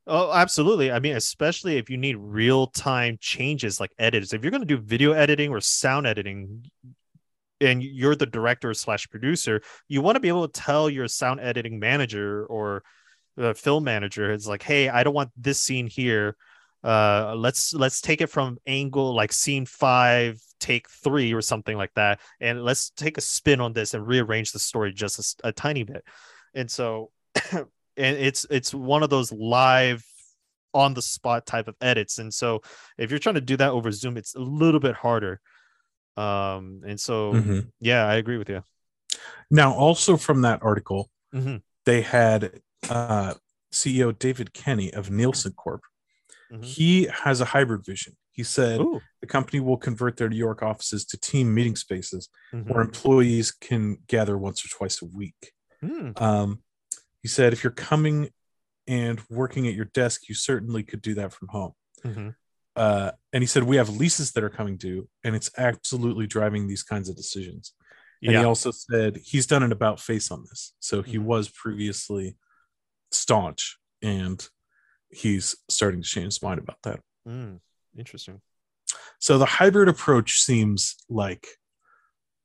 Oh, 0.06 0.32
absolutely. 0.32 0.92
I 0.92 1.00
mean, 1.00 1.16
especially 1.16 1.78
if 1.78 1.90
you 1.90 1.96
need 1.96 2.16
real 2.16 2.68
time 2.68 3.18
changes 3.20 3.80
like 3.80 3.92
edits. 3.98 4.32
If 4.32 4.42
you're 4.42 4.52
going 4.52 4.62
to 4.62 4.66
do 4.66 4.78
video 4.78 5.12
editing 5.12 5.50
or 5.50 5.60
sound 5.60 6.06
editing, 6.06 6.64
and 7.60 7.82
you're 7.82 8.14
the 8.14 8.26
director 8.26 8.72
slash 8.74 9.08
producer, 9.08 9.62
you 9.88 10.00
want 10.02 10.16
to 10.16 10.20
be 10.20 10.28
able 10.28 10.46
to 10.46 10.60
tell 10.60 10.90
your 10.90 11.08
sound 11.08 11.40
editing 11.40 11.78
manager 11.78 12.44
or 12.46 12.82
the 13.36 13.54
film 13.54 13.84
manager, 13.84 14.32
it's 14.32 14.46
like, 14.46 14.62
hey, 14.62 14.88
I 14.88 15.02
don't 15.02 15.14
want 15.14 15.30
this 15.36 15.60
scene 15.60 15.86
here. 15.86 16.36
Uh, 16.84 17.34
let's 17.36 17.74
let's 17.74 18.00
take 18.00 18.20
it 18.20 18.28
from 18.28 18.58
angle 18.66 19.14
like 19.14 19.32
scene 19.32 19.66
five, 19.66 20.40
take 20.60 20.88
three, 20.88 21.32
or 21.32 21.40
something 21.40 21.76
like 21.76 21.92
that, 21.94 22.20
and 22.40 22.62
let's 22.62 22.90
take 22.90 23.18
a 23.18 23.20
spin 23.20 23.60
on 23.60 23.72
this 23.72 23.92
and 23.94 24.06
rearrange 24.06 24.52
the 24.52 24.58
story 24.58 24.92
just 24.92 25.40
a 25.42 25.52
tiny 25.52 25.82
bit. 25.82 26.04
And 26.54 26.70
so, 26.70 27.10
and 27.96 28.16
it's 28.16 28.46
it's 28.50 28.72
one 28.74 29.02
of 29.02 29.10
those 29.10 29.32
live 29.32 30.04
on 30.74 30.94
the 30.94 31.02
spot 31.02 31.46
type 31.46 31.68
of 31.68 31.74
edits. 31.80 32.18
And 32.18 32.32
so, 32.32 32.60
if 32.98 33.10
you're 33.10 33.18
trying 33.18 33.36
to 33.36 33.40
do 33.40 33.56
that 33.56 33.70
over 33.70 33.90
Zoom, 33.90 34.16
it's 34.16 34.34
a 34.34 34.40
little 34.40 34.80
bit 34.80 34.94
harder. 34.94 35.40
Um, 36.16 36.82
and 36.86 37.00
so, 37.00 37.32
Mhm. 37.34 37.70
yeah, 37.80 38.06
I 38.06 38.14
agree 38.16 38.38
with 38.38 38.48
you. 38.48 38.62
Now, 39.50 39.72
also 39.74 40.16
from 40.16 40.42
that 40.42 40.62
article, 40.62 41.10
Mhm. 41.34 41.62
they 41.84 42.02
had 42.02 42.60
uh, 42.88 43.34
CEO 43.72 44.12
David 44.12 44.52
Kenny 44.52 44.92
of 44.92 45.10
Nielsen 45.10 45.52
Corp. 45.52 45.82
Mhm. 46.52 46.64
He 46.64 47.04
has 47.06 47.40
a 47.40 47.46
hybrid 47.46 47.84
vision. 47.84 48.16
He 48.32 48.42
said 48.44 48.80
Ooh. 48.80 49.00
the 49.20 49.26
company 49.26 49.60
will 49.60 49.76
convert 49.78 50.18
their 50.18 50.28
New 50.28 50.36
York 50.36 50.62
offices 50.62 51.04
to 51.06 51.16
team 51.16 51.52
meeting 51.54 51.74
spaces 51.74 52.28
where 52.52 52.82
employees 52.82 53.50
can 53.50 53.96
gather 54.06 54.36
once 54.38 54.64
or 54.64 54.68
twice 54.68 55.00
a 55.02 55.06
week. 55.06 55.52
Hmm. 55.80 56.12
Um, 56.16 56.62
he 57.26 57.28
said 57.28 57.52
if 57.52 57.64
you're 57.64 57.72
coming 57.72 58.28
and 58.86 59.20
working 59.28 59.66
at 59.66 59.74
your 59.74 59.86
desk, 59.86 60.28
you 60.28 60.34
certainly 60.36 60.84
could 60.84 61.02
do 61.02 61.14
that 61.14 61.32
from 61.32 61.48
home. 61.48 61.72
Mhm. 62.04 62.36
Uh, 62.76 63.10
and 63.32 63.42
he 63.42 63.48
said 63.48 63.64
we 63.64 63.78
have 63.78 63.88
leases 63.88 64.30
that 64.32 64.44
are 64.44 64.48
coming 64.48 64.76
due, 64.76 65.08
and 65.24 65.34
it's 65.34 65.50
absolutely 65.58 66.28
driving 66.28 66.68
these 66.68 66.84
kinds 66.84 67.08
of 67.08 67.16
decisions. 67.16 67.74
And 68.22 68.30
Yeah. 68.32 68.38
he 68.40 68.44
also 68.44 68.70
said 68.70 69.16
he's 69.16 69.44
done 69.44 69.64
an 69.64 69.72
about 69.72 69.98
face 69.98 70.30
on 70.30 70.44
this. 70.44 70.74
So 70.78 71.02
he 71.02 71.16
Mhm. 71.18 71.24
was 71.24 71.48
previously 71.48 72.38
staunch 73.10 73.76
and 74.00 74.48
he's 75.10 75.56
starting 75.68 76.02
to 76.02 76.08
change 76.08 76.26
his 76.34 76.42
mind 76.42 76.60
about 76.60 76.80
that. 76.82 77.00
Mm, 77.26 77.60
interesting. 77.98 78.40
So 79.18 79.36
the 79.36 79.46
hybrid 79.46 79.88
approach 79.88 80.38
seems 80.42 80.94
like 81.08 81.44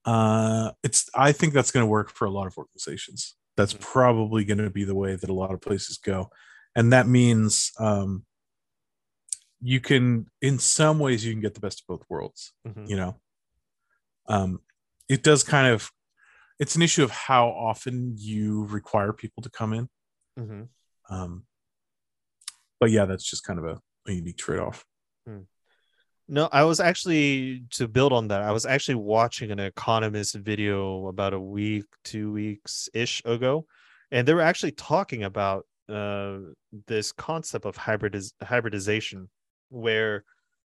uh 0.06 0.72
it's 0.82 1.08
I 1.14 1.32
think 1.34 1.54
that's 1.54 1.70
going 1.70 1.84
to 1.84 1.88
work 1.98 2.10
for 2.10 2.26
a 2.26 2.32
lot 2.32 2.48
of 2.48 2.58
organizations. 2.58 3.36
That's 3.58 3.74
Mhm. 3.74 3.82
probably 3.82 4.46
going 4.46 4.58
to 4.60 4.70
be 4.70 4.84
the 4.84 4.96
way 4.96 5.16
that 5.16 5.30
a 5.30 5.34
lot 5.34 5.54
of 5.54 5.62
places 5.62 5.98
go. 5.98 6.30
And 6.76 6.94
that 6.94 7.08
means 7.08 7.72
um 7.80 8.26
you 9.64 9.80
can 9.80 10.26
in 10.42 10.58
some 10.58 10.98
ways 11.00 11.24
you 11.24 11.32
can 11.32 11.42
get 11.42 11.54
the 11.54 11.60
best 11.60 11.82
of 11.82 11.88
both 11.88 12.04
worlds 12.10 12.54
Mhm. 12.68 12.90
you 12.90 12.96
know 12.96 13.22
um 14.28 14.60
it 15.08 15.22
does 15.22 15.44
kind 15.44 15.68
of 15.68 15.92
it's 16.60 16.76
an 16.76 16.82
issue 16.82 17.04
of 17.04 17.12
how 17.12 17.48
often 17.50 18.16
you 18.18 18.66
require 18.66 19.14
people 19.14 19.44
to 19.44 19.50
come 19.52 19.74
in 19.74 19.88
Mhm. 20.40 20.70
um 21.10 21.46
but 22.80 22.90
yeah 22.90 23.06
that's 23.06 23.30
just 23.30 23.44
kind 23.44 23.60
of 23.60 23.66
a, 23.66 23.80
a 24.08 24.14
unique 24.14 24.38
trade-off 24.38 24.84
No, 26.34 26.48
I 26.54 26.64
was 26.64 26.80
actually 26.80 27.66
to 27.72 27.90
build 27.90 28.14
on 28.14 28.30
that. 28.30 28.42
I 28.42 28.54
was 28.54 28.66
actually 28.66 28.96
watching 28.96 29.52
an 29.52 29.60
economist 29.60 30.34
video 30.36 31.08
about 31.08 31.34
a 31.34 31.40
week, 31.40 31.84
two 32.06 32.32
weeks 32.32 32.88
ish 32.94 33.22
ago, 33.26 33.66
and 34.12 34.26
they 34.26 34.34
were 34.34 34.40
actually 34.40 34.72
talking 34.72 35.24
about 35.26 35.66
uh, 35.90 36.38
this 36.88 37.12
concept 37.12 37.66
of 37.66 37.76
hybridiz- 37.76 38.32
hybridization, 38.42 39.30
where 39.68 40.24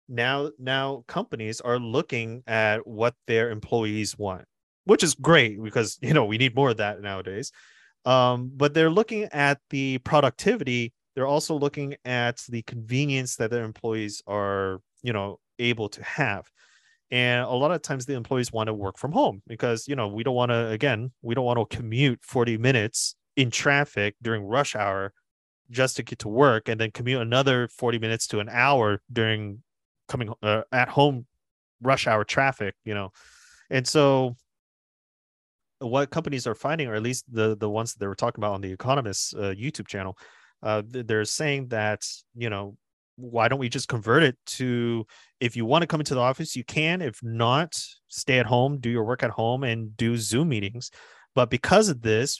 now 0.09 0.51
now 0.59 1.05
companies 1.07 1.61
are 1.61 1.79
looking 1.79 2.42
at 2.46 2.87
what 2.87 3.14
their 3.27 3.51
employees 3.51 4.16
want, 4.16 4.46
which 4.85 5.03
is 5.03 5.12
great 5.12 5.62
because 5.62 5.99
you 6.01 6.14
know 6.14 6.25
we 6.25 6.38
need 6.38 6.55
more 6.55 6.70
of 6.70 6.79
that 6.79 7.03
nowadays. 7.03 7.53
Um, 8.07 8.51
but 8.57 8.73
they're 8.73 8.88
looking 8.88 9.25
at 9.25 9.61
the 9.68 9.99
productivity. 9.99 10.94
They're 11.14 11.27
also 11.27 11.55
looking 11.55 11.96
at 12.07 12.38
the 12.49 12.62
convenience 12.62 13.37
that 13.37 13.51
their 13.51 13.64
employees 13.64 14.23
are, 14.27 14.81
you 15.03 15.12
know, 15.12 15.38
able 15.61 15.88
to 15.90 16.03
have. 16.03 16.51
And 17.11 17.44
a 17.44 17.51
lot 17.51 17.73
of 17.73 17.83
times 17.83 18.07
the 18.07 18.14
employees 18.14 18.53
want 18.53 18.68
to 18.68 18.75
work 18.75 18.96
from 18.96 19.12
home 19.12 19.42
because, 19.46 19.88
you 19.88 19.96
know, 19.96 20.09
we 20.09 20.23
don't 20.23 20.35
want 20.35 20.51
to, 20.51 20.68
again, 20.68 21.11
we 21.23 21.35
don't 21.35 21.44
want 21.44 21.59
to 21.59 21.77
commute 21.77 22.20
40 22.23 22.57
minutes 22.59 23.16
in 23.37 23.51
traffic 23.51 24.14
during 24.23 24.44
rush 24.44 24.77
hour 24.77 25.12
just 25.70 25.96
to 25.96 26.03
get 26.03 26.20
to 26.20 26.29
work 26.29 26.68
and 26.68 26.81
then 26.81 26.90
commute 26.90 27.20
another 27.20 27.68
40 27.68 27.99
minutes 27.99 28.27
to 28.29 28.40
an 28.40 28.49
hour 28.49 29.01
during 29.12 29.62
coming 30.09 30.33
uh, 30.42 30.62
at 30.73 30.88
home 30.88 31.27
rush 31.83 32.07
hour 32.07 32.25
traffic, 32.25 32.75
you 32.85 32.94
know. 32.94 33.11
And 33.70 33.87
so 33.87 34.37
what 35.79 36.11
companies 36.11 36.46
are 36.46 36.55
finding, 36.55 36.88
or 36.88 36.94
at 36.94 37.03
least 37.03 37.25
the 37.33 37.57
the 37.57 37.70
ones 37.70 37.92
that 37.92 38.01
they 38.01 38.07
were 38.07 38.14
talking 38.14 38.40
about 38.40 38.55
on 38.55 38.61
the 38.61 38.73
Economist 38.73 39.35
uh, 39.35 39.55
YouTube 39.55 39.87
channel, 39.87 40.16
uh, 40.62 40.83
they're 40.87 41.25
saying 41.25 41.68
that 41.68 42.05
you 42.35 42.51
know 42.51 42.77
why 43.20 43.48
don't 43.48 43.59
we 43.59 43.68
just 43.68 43.88
convert 43.88 44.22
it 44.22 44.37
to 44.46 45.06
if 45.40 45.56
you 45.56 45.64
want 45.64 45.83
to 45.83 45.87
come 45.87 46.00
into 46.00 46.14
the 46.14 46.20
office 46.20 46.56
you 46.56 46.64
can. 46.64 47.02
If 47.02 47.22
not 47.22 47.80
stay 48.09 48.38
at 48.38 48.46
home 48.46 48.78
do 48.78 48.90
your 48.90 49.04
work 49.04 49.22
at 49.22 49.30
home 49.30 49.64
and 49.64 49.96
do 49.96 50.16
zoom 50.16 50.48
meetings. 50.48 50.90
But 51.35 51.50
because 51.50 51.88
of 51.88 52.02
this 52.02 52.38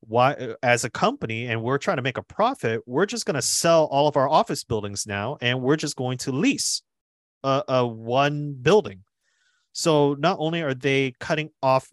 why 0.00 0.54
as 0.62 0.84
a 0.84 0.90
company 0.90 1.46
and 1.46 1.62
we're 1.62 1.78
trying 1.78 1.96
to 1.96 2.02
make 2.02 2.18
a 2.18 2.22
profit 2.22 2.80
we're 2.86 3.06
just 3.06 3.26
going 3.26 3.34
to 3.34 3.42
sell 3.42 3.86
all 3.86 4.06
of 4.06 4.16
our 4.16 4.28
office 4.28 4.62
buildings 4.62 5.06
now 5.08 5.36
and 5.40 5.60
we're 5.60 5.76
just 5.76 5.96
going 5.96 6.16
to 6.18 6.30
lease 6.30 6.82
a, 7.42 7.62
a 7.68 7.86
one 7.86 8.54
building. 8.60 9.02
So 9.72 10.14
not 10.18 10.36
only 10.40 10.62
are 10.62 10.74
they 10.74 11.14
cutting 11.18 11.50
off 11.62 11.88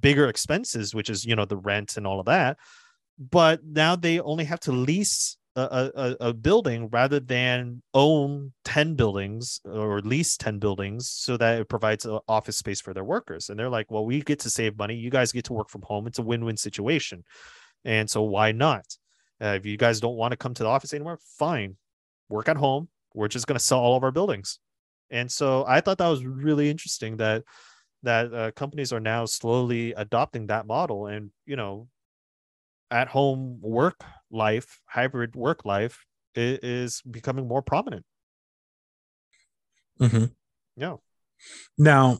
bigger 0.00 0.28
expenses 0.28 0.94
which 0.94 1.08
is 1.08 1.24
you 1.24 1.34
know 1.34 1.46
the 1.46 1.56
rent 1.56 1.96
and 1.96 2.06
all 2.06 2.20
of 2.20 2.26
that 2.26 2.58
but 3.18 3.64
now 3.64 3.96
they 3.96 4.20
only 4.20 4.44
have 4.44 4.60
to 4.60 4.72
lease 4.72 5.36
a, 5.60 5.92
a, 5.94 6.16
a 6.28 6.32
building 6.32 6.88
rather 6.90 7.20
than 7.20 7.82
own 7.94 8.52
10 8.64 8.94
buildings 8.94 9.60
or 9.64 10.00
lease 10.00 10.36
10 10.36 10.58
buildings 10.58 11.10
so 11.10 11.36
that 11.36 11.60
it 11.60 11.68
provides 11.68 12.04
an 12.04 12.18
office 12.28 12.56
space 12.56 12.80
for 12.80 12.94
their 12.94 13.04
workers. 13.04 13.48
And 13.48 13.58
they're 13.58 13.68
like 13.68 13.90
well 13.90 14.04
we 14.04 14.20
get 14.22 14.40
to 14.40 14.50
save 14.50 14.78
money. 14.78 14.94
You 14.94 15.10
guys 15.10 15.32
get 15.32 15.44
to 15.46 15.52
work 15.52 15.68
from 15.68 15.82
home. 15.82 16.06
It's 16.06 16.18
a 16.18 16.22
win-win 16.22 16.56
situation. 16.56 17.24
And 17.84 18.08
so 18.08 18.22
why 18.22 18.52
not? 18.52 18.84
Uh, 19.40 19.54
if 19.56 19.64
you 19.64 19.76
guys 19.76 20.00
don't 20.00 20.16
want 20.16 20.32
to 20.32 20.36
come 20.36 20.54
to 20.54 20.62
the 20.62 20.68
office 20.68 20.92
anymore 20.92 21.18
fine. 21.38 21.76
Work 22.28 22.48
at 22.48 22.56
home. 22.56 22.88
We're 23.14 23.28
just 23.28 23.46
going 23.46 23.58
to 23.58 23.64
sell 23.64 23.78
all 23.78 23.96
of 23.96 24.04
our 24.04 24.12
buildings. 24.12 24.58
And 25.10 25.30
so 25.30 25.64
i 25.66 25.80
thought 25.80 25.98
that 25.98 26.08
was 26.08 26.24
really 26.24 26.70
interesting 26.70 27.16
that 27.16 27.44
that 28.02 28.32
uh, 28.32 28.50
companies 28.52 28.92
are 28.92 29.00
now 29.00 29.24
slowly 29.24 29.92
adopting 29.92 30.46
that 30.46 30.66
model 30.66 31.06
and 31.06 31.30
you 31.46 31.56
know 31.56 31.88
at 32.90 33.08
home 33.08 33.58
work 33.60 34.02
life, 34.30 34.80
hybrid 34.86 35.34
work 35.34 35.64
life 35.64 36.04
is 36.34 37.02
becoming 37.02 37.48
more 37.48 37.62
prominent. 37.62 38.04
Mm-hmm. 40.00 40.26
Yeah. 40.76 40.96
Now, 41.76 42.18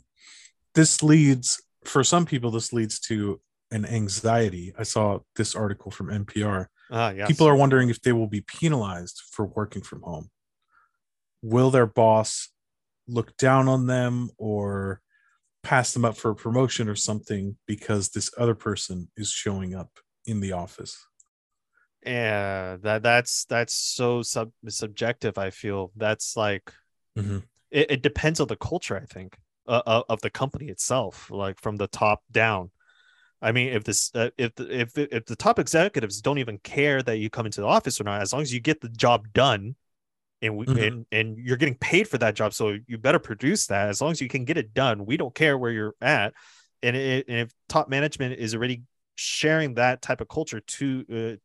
this 0.75 1.03
leads 1.03 1.63
for 1.85 2.03
some 2.05 2.27
people. 2.27 2.51
This 2.51 2.73
leads 2.73 2.99
to 3.01 3.41
an 3.71 3.85
anxiety. 3.85 4.73
I 4.79 4.83
saw 4.83 5.21
this 5.37 5.55
article 5.55 5.91
from 5.91 6.09
NPR. 6.09 6.67
Ah, 6.91 7.11
yes. 7.11 7.29
People 7.29 7.47
are 7.47 7.57
wondering 7.57 7.91
if 7.91 8.01
they 8.01 8.13
will 8.13 8.27
be 8.27 8.41
penalized 8.41 9.23
for 9.31 9.47
working 9.47 9.83
from 9.83 10.03
home. 10.03 10.31
Will 11.43 11.71
their 11.71 11.87
boss 11.87 12.49
look 13.07 13.37
down 13.37 13.69
on 13.69 13.87
them 13.87 14.31
or 14.39 15.01
pass 15.63 15.93
them 15.93 16.05
up 16.05 16.17
for 16.17 16.31
a 16.31 16.37
promotion 16.37 16.89
or 16.89 16.97
something 16.97 17.57
because 17.67 18.09
this 18.09 18.31
other 18.39 18.55
person 18.55 19.11
is 19.17 19.31
showing 19.31 19.75
up 19.75 19.91
in 20.27 20.41
the 20.41 20.53
office? 20.53 20.97
Yeah 22.05 22.77
that 22.81 23.03
that's 23.03 23.45
that's 23.47 23.75
so 23.75 24.23
sub 24.23 24.51
subjective 24.69 25.37
i 25.37 25.51
feel 25.51 25.91
that's 25.97 26.37
like 26.37 26.73
Mhm. 27.17 27.43
it, 27.71 27.91
it 27.91 28.03
depends 28.03 28.41
on 28.41 28.47
the 28.49 28.57
culture 28.57 28.97
i 28.97 29.05
think 29.05 29.37
uh, 29.67 29.83
of- 29.87 30.05
of 30.09 30.21
the 30.23 30.31
company 30.31 30.69
itself 30.69 31.31
like 31.31 31.61
from 31.61 31.77
the 31.77 31.89
top 31.89 32.23
down 32.31 32.71
i 33.43 33.53
mean 33.53 33.69
if 33.69 33.85
this 33.85 34.11
uh, 34.15 34.31
if 34.39 34.55
the, 34.55 34.81
if 34.81 34.97
if 34.97 35.27
the 35.27 35.37
top 35.37 35.59
executives 35.59 36.21
don't 36.21 36.39
even 36.39 36.59
care 36.59 37.03
that 37.03 37.19
you 37.19 37.29
come 37.29 37.47
into 37.47 37.61
the 37.61 37.67
office 37.67 38.01
or 38.01 38.05
not 38.05 38.23
as 38.23 38.33
long 38.33 38.43
as 38.43 38.53
you 38.53 38.61
get 38.61 38.81
the 38.81 38.89
job 38.89 39.27
done 39.33 39.75
and 40.41 40.57
we 40.57 40.67
Mhm. 40.67 40.89
and, 40.89 41.07
and 41.11 41.39
you're 41.39 41.57
getting 41.57 41.75
paid 41.77 42.09
for 42.09 42.19
that 42.19 42.35
job 42.35 42.55
so 42.55 42.77
you 42.87 42.97
better 42.97 43.19
produce 43.19 43.67
that 43.67 43.89
as 43.89 44.01
long 44.01 44.13
as 44.13 44.21
you 44.21 44.29
can 44.29 44.45
get 44.45 44.57
it 44.57 44.73
done 44.73 45.05
we 45.05 45.17
don't 45.17 45.35
care 45.35 45.59
where 45.59 45.73
you're 45.73 45.95
at 46.01 46.33
and, 46.83 46.97
it, 46.97 47.27
and 47.29 47.39
if 47.41 47.53
top 47.69 47.89
management 47.89 48.39
is 48.39 48.55
already 48.55 48.83
sharing 49.17 49.75
that 49.75 50.01
type 50.01 50.21
of 50.21 50.29
culture 50.29 50.61
to 50.61 51.05
uh, 51.13 51.37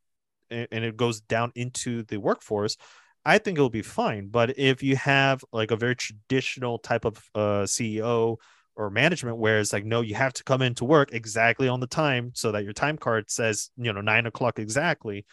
and 0.53 0.85
it 0.85 0.97
goes 0.97 1.21
down 1.21 1.51
into 1.55 2.03
the 2.03 2.17
workforce 2.17 2.77
i 3.25 3.37
think 3.37 3.57
it'll 3.57 3.69
be 3.69 3.81
fine. 3.81 4.27
But 4.27 4.57
if 4.57 4.83
you 4.83 4.95
have 4.97 5.43
like 5.51 5.71
a 5.71 5.77
very 5.77 5.95
traditional 5.95 6.79
type 6.79 7.05
of 7.05 7.17
uh, 7.35 7.63
ceo 7.65 8.37
or 8.75 8.89
management 8.89 9.37
where 9.37 9.59
it's 9.59 9.73
like 9.73 9.85
no 9.85 10.01
you 10.01 10.15
have 10.15 10.33
to 10.33 10.43
come 10.43 10.61
into 10.61 10.85
work 10.85 11.13
exactly 11.13 11.67
on 11.67 11.79
the 11.79 11.87
time 11.87 12.31
so 12.33 12.51
that 12.51 12.63
your 12.63 12.73
time 12.73 12.97
card 12.97 13.29
says 13.29 13.69
you 13.77 13.93
know 13.93 14.01
nine 14.01 14.25
o'clock 14.25 14.59
exactly 14.59 15.25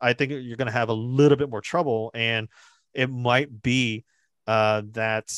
i 0.00 0.12
think 0.12 0.30
you're 0.32 0.56
going 0.56 0.66
to 0.66 0.72
have 0.72 0.88
a 0.88 0.94
little 0.94 1.36
bit 1.36 1.50
more 1.50 1.60
trouble. 1.60 2.10
And 2.14 2.48
it 2.92 3.10
might 3.10 3.62
be 3.62 4.04
uh, 4.46 4.82
that 4.92 5.32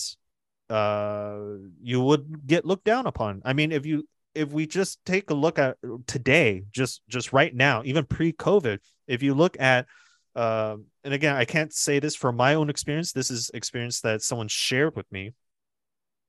uh, 0.68 1.38
you 1.80 2.00
would 2.00 2.46
get 2.46 2.64
looked 2.64 2.84
down 2.84 3.06
upon. 3.06 3.42
I 3.44 3.52
mean 3.52 3.72
if 3.72 3.86
you 3.86 4.06
if 4.36 4.52
we 4.52 4.66
just 4.66 5.04
take 5.04 5.30
a 5.30 5.34
look 5.34 5.58
at 5.58 5.76
today 6.06 6.62
just 6.70 7.00
just 7.08 7.32
right 7.32 7.54
now 7.54 7.82
even 7.84 8.04
pre-covid 8.04 8.78
if 9.08 9.22
you 9.22 9.34
look 9.34 9.58
at 9.58 9.86
um 10.34 10.84
and 11.04 11.14
again 11.14 11.34
i 11.34 11.44
can't 11.44 11.72
say 11.72 11.98
this 11.98 12.14
from 12.14 12.36
my 12.36 12.54
own 12.54 12.68
experience 12.68 13.12
this 13.12 13.30
is 13.30 13.50
experience 13.54 14.00
that 14.02 14.22
someone 14.22 14.48
shared 14.48 14.94
with 14.94 15.10
me 15.10 15.32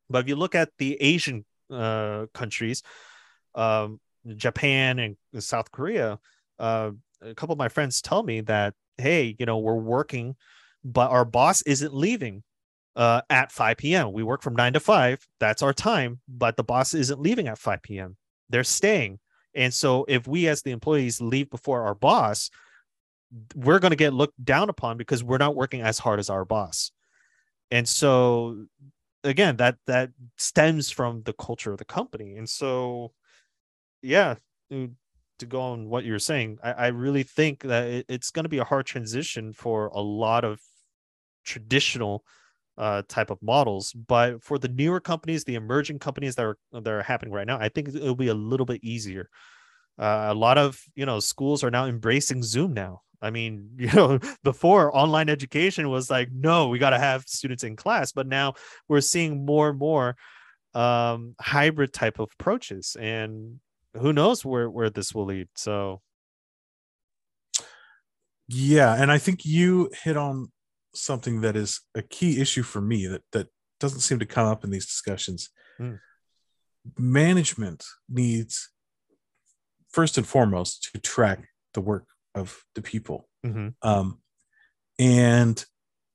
but 0.09 0.19
if 0.19 0.29
you 0.29 0.35
look 0.35 0.55
at 0.55 0.69
the 0.77 0.95
asian 1.01 1.45
uh 1.69 2.25
countries 2.33 2.81
um 3.55 3.99
japan 4.35 4.99
and 4.99 5.17
south 5.43 5.71
korea 5.71 6.17
uh 6.59 6.91
a 7.21 7.35
couple 7.35 7.53
of 7.53 7.59
my 7.59 7.67
friends 7.67 8.01
tell 8.01 8.23
me 8.23 8.39
that 8.41 8.73
hey 8.97 9.35
you 9.37 9.45
know 9.45 9.57
we're 9.57 9.75
working 9.75 10.35
but 10.85 11.11
our 11.11 11.25
boss 11.25 11.61
isn't 11.63 11.93
leaving 11.93 12.43
uh, 12.97 13.21
at 13.29 13.51
5 13.51 13.77
p.m. 13.77 14.11
We 14.11 14.23
work 14.23 14.41
from 14.41 14.55
9 14.55 14.73
to 14.73 14.79
5. 14.79 15.27
That's 15.39 15.61
our 15.61 15.71
time, 15.71 16.19
but 16.27 16.57
the 16.57 16.63
boss 16.63 16.93
isn't 16.95 17.21
leaving 17.21 17.47
at 17.47 17.59
5 17.59 17.81
p.m. 17.83 18.17
They're 18.49 18.63
staying. 18.63 19.19
And 19.53 19.73
so 19.73 20.05
if 20.07 20.27
we 20.27 20.47
as 20.47 20.63
the 20.63 20.71
employees 20.71 21.21
leave 21.21 21.49
before 21.49 21.83
our 21.83 21.95
boss, 21.95 22.49
we're 23.55 23.79
going 23.79 23.91
to 23.91 23.97
get 23.97 24.13
looked 24.13 24.43
down 24.43 24.69
upon 24.69 24.97
because 24.97 25.23
we're 25.23 25.37
not 25.37 25.55
working 25.55 25.81
as 25.81 25.99
hard 25.99 26.19
as 26.19 26.29
our 26.29 26.43
boss. 26.43 26.91
And 27.69 27.87
so 27.87 28.65
again, 29.23 29.57
that 29.57 29.77
that 29.85 30.11
stems 30.37 30.89
from 30.89 31.21
the 31.23 31.33
culture 31.33 31.71
of 31.71 31.77
the 31.77 31.85
company. 31.85 32.35
And 32.35 32.49
so 32.49 33.13
yeah, 34.01 34.35
to 34.71 35.45
go 35.47 35.61
on 35.61 35.89
what 35.89 36.03
you're 36.03 36.19
saying, 36.19 36.57
I, 36.63 36.71
I 36.71 36.87
really 36.87 37.23
think 37.23 37.61
that 37.63 37.87
it, 37.87 38.05
it's 38.09 38.31
going 38.31 38.45
to 38.45 38.49
be 38.49 38.57
a 38.57 38.63
hard 38.63 38.87
transition 38.87 39.53
for 39.53 39.87
a 39.87 40.01
lot 40.01 40.43
of 40.43 40.61
traditional 41.43 42.23
uh, 42.77 43.03
type 43.07 43.29
of 43.29 43.41
models. 43.41 43.93
But 43.93 44.43
for 44.43 44.57
the 44.57 44.67
newer 44.67 44.99
companies, 44.99 45.43
the 45.43 45.55
emerging 45.55 45.99
companies 45.99 46.35
that 46.35 46.45
are 46.45 46.57
that 46.71 46.87
are 46.87 47.03
happening 47.03 47.33
right 47.33 47.47
now, 47.47 47.59
I 47.59 47.69
think 47.69 47.89
it'll 47.89 48.15
be 48.15 48.27
a 48.27 48.33
little 48.33 48.65
bit 48.65 48.83
easier. 48.83 49.29
Uh, 49.99 50.27
a 50.29 50.35
lot 50.35 50.57
of 50.57 50.79
you 50.95 51.05
know 51.05 51.19
schools 51.19 51.63
are 51.63 51.71
now 51.71 51.85
embracing 51.85 52.43
Zoom 52.43 52.73
now. 52.73 53.01
I 53.21 53.31
mean, 53.31 53.71
you 53.77 53.91
know, 53.93 54.19
before 54.43 54.95
online 54.95 55.29
education 55.29 55.89
was 55.89 56.09
like, 56.09 56.29
no, 56.31 56.67
we 56.67 56.79
got 56.79 56.91
to 56.91 56.99
have 56.99 57.23
students 57.27 57.63
in 57.63 57.75
class, 57.75 58.11
but 58.11 58.27
now 58.27 58.53
we're 58.87 59.01
seeing 59.01 59.45
more 59.45 59.69
and 59.69 59.79
more 59.79 60.15
um, 60.73 61.35
hybrid 61.39 61.93
type 61.93 62.19
of 62.19 62.29
approaches, 62.39 62.95
and 62.99 63.59
who 63.93 64.13
knows 64.13 64.45
where 64.45 64.69
where 64.69 64.89
this 64.89 65.13
will 65.13 65.25
lead. 65.25 65.47
So 65.55 66.01
Yeah, 68.47 68.95
and 68.95 69.11
I 69.11 69.17
think 69.17 69.45
you 69.45 69.89
hit 70.03 70.15
on 70.15 70.51
something 71.01 71.41
that 71.41 71.55
is 71.55 71.81
a 71.95 72.01
key 72.01 72.41
issue 72.41 72.63
for 72.63 72.81
me 72.81 73.07
that 73.07 73.23
that 73.31 73.47
doesn't 73.79 73.99
seem 74.01 74.19
to 74.19 74.25
come 74.25 74.47
up 74.47 74.63
in 74.63 74.71
these 74.71 74.85
discussions. 74.85 75.49
Hmm. 75.77 75.95
Management 76.97 77.83
needs 78.09 78.69
first 79.89 80.17
and 80.17 80.27
foremost 80.27 80.89
to 80.93 80.99
track 80.99 81.49
the 81.73 81.81
work 81.81 82.07
of 82.33 82.63
the 82.75 82.81
people. 82.81 83.27
mhm, 83.45 83.75
Um, 83.81 84.21
and 84.99 85.63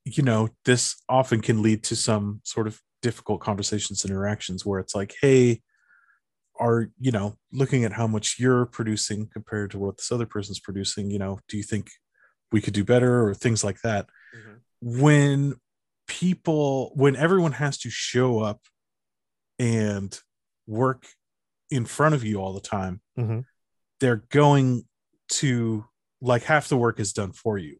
you 0.05 0.23
know, 0.23 0.49
this 0.65 1.01
often 1.07 1.39
can 1.39 1.61
lead 1.61 1.81
to 1.83 1.95
some 1.95 2.41
sort 2.43 2.67
of 2.67 2.81
difficult 3.01 3.39
conversations 3.39 4.03
and 4.03 4.11
interactions 4.11 4.65
where 4.65 4.79
it's 4.81 4.93
like, 4.93 5.15
hey, 5.21 5.61
are 6.59 6.89
you 6.99 7.11
know 7.11 7.35
looking 7.51 7.83
at 7.83 7.93
how 7.93 8.07
much 8.07 8.37
you're 8.39 8.65
producing 8.65 9.27
compared 9.27 9.71
to 9.71 9.79
what 9.79 9.97
this 9.97 10.11
other 10.11 10.25
person's 10.25 10.59
producing 10.59 11.09
you 11.09 11.17
know 11.17 11.39
do 11.47 11.57
you 11.57 11.63
think 11.63 11.89
we 12.51 12.61
could 12.61 12.73
do 12.73 12.83
better 12.83 13.25
or 13.27 13.33
things 13.33 13.63
like 13.63 13.81
that 13.81 14.07
mhm, 14.35 14.59
when 14.85 15.55
people 16.07 16.91
when 16.95 17.15
everyone 17.15 17.53
has 17.53 17.77
to 17.77 17.89
show 17.89 18.39
up 18.39 18.59
and 19.57 20.19
work 20.67 21.07
in 21.71 21.85
front 21.85 22.13
of 22.13 22.23
you 22.25 22.37
all 22.41 22.51
the 22.53 22.59
time 22.59 22.99
mhm. 23.17 23.45
they're 24.01 24.25
going 24.29 24.83
to 25.29 25.85
like 26.21 26.43
half 26.43 26.67
the 26.67 26.75
work 26.75 26.99
is 26.99 27.13
done 27.13 27.31
for 27.31 27.57
you 27.57 27.77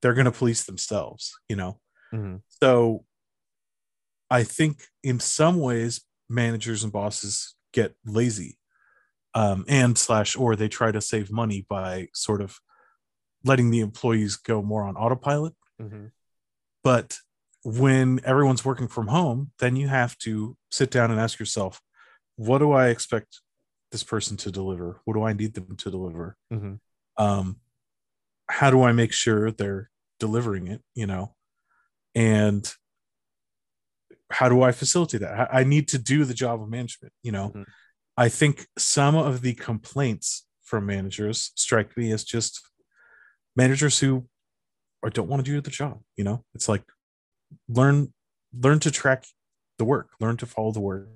they're 0.00 0.14
going 0.14 0.24
to 0.24 0.32
police 0.32 0.64
themselves 0.64 1.32
you 1.48 1.56
know 1.56 1.78
Mhm. 2.12 2.40
so 2.62 3.04
i 4.30 4.42
think 4.42 4.84
in 5.02 5.20
some 5.20 5.60
ways 5.60 6.00
managers 6.30 6.82
and 6.84 6.92
bosses 6.92 7.54
get 7.72 7.94
lazy 8.06 8.56
um, 9.34 9.66
and 9.68 9.98
slash 9.98 10.34
or 10.34 10.56
they 10.56 10.68
try 10.68 10.90
to 10.90 11.00
save 11.02 11.30
money 11.30 11.66
by 11.68 12.08
sort 12.14 12.40
of 12.40 12.58
letting 13.44 13.70
the 13.70 13.80
employees 13.80 14.36
go 14.36 14.62
more 14.62 14.84
on 14.84 14.96
autopilot 14.96 15.54
Mhm. 15.80 16.12
But 16.86 17.18
when 17.64 18.20
everyone's 18.24 18.64
working 18.64 18.86
from 18.86 19.08
home, 19.08 19.50
then 19.58 19.74
you 19.74 19.88
have 19.88 20.16
to 20.18 20.56
sit 20.70 20.88
down 20.88 21.10
and 21.10 21.18
ask 21.18 21.40
yourself, 21.40 21.82
what 22.36 22.58
do 22.58 22.70
I 22.70 22.90
expect 22.90 23.40
this 23.90 24.04
person 24.04 24.36
to 24.36 24.52
deliver? 24.52 25.00
What 25.04 25.14
do 25.14 25.24
I 25.24 25.32
need 25.32 25.54
them 25.54 25.74
to 25.78 25.90
deliver? 25.90 26.36
Mhm. 26.52 26.78
Um, 27.16 27.56
how 28.48 28.70
do 28.70 28.84
I 28.84 28.92
make 28.92 29.12
sure 29.12 29.50
they're 29.50 29.90
delivering 30.20 30.68
it? 30.68 30.80
You 30.94 31.08
know, 31.08 31.34
and 32.14 32.72
how 34.30 34.48
do 34.48 34.62
I 34.62 34.70
facilitate 34.70 35.22
that? 35.22 35.52
I 35.52 35.64
need 35.64 35.88
to 35.88 35.98
do 35.98 36.24
the 36.24 36.34
job 36.34 36.62
of 36.62 36.68
management. 36.68 37.12
You 37.24 37.32
know, 37.32 37.50
Mhm. 37.50 37.64
I 38.16 38.28
think 38.28 38.68
some 38.78 39.16
of 39.16 39.40
the 39.40 39.54
complaints 39.54 40.46
from 40.62 40.86
managers 40.86 41.50
strike 41.56 41.96
me 41.96 42.12
as 42.12 42.22
just 42.22 42.60
managers 43.56 43.98
who 43.98 44.28
or 45.06 45.10
don't 45.10 45.28
want 45.28 45.44
to 45.44 45.50
do 45.50 45.60
the 45.60 45.70
job 45.70 46.00
you 46.16 46.24
know 46.24 46.44
it's 46.54 46.68
like 46.68 46.82
learn 47.68 48.12
learn 48.58 48.80
to 48.80 48.90
track 48.90 49.24
the 49.78 49.84
work 49.84 50.08
learn 50.20 50.36
to 50.36 50.46
follow 50.46 50.72
the 50.72 50.80
work 50.80 51.08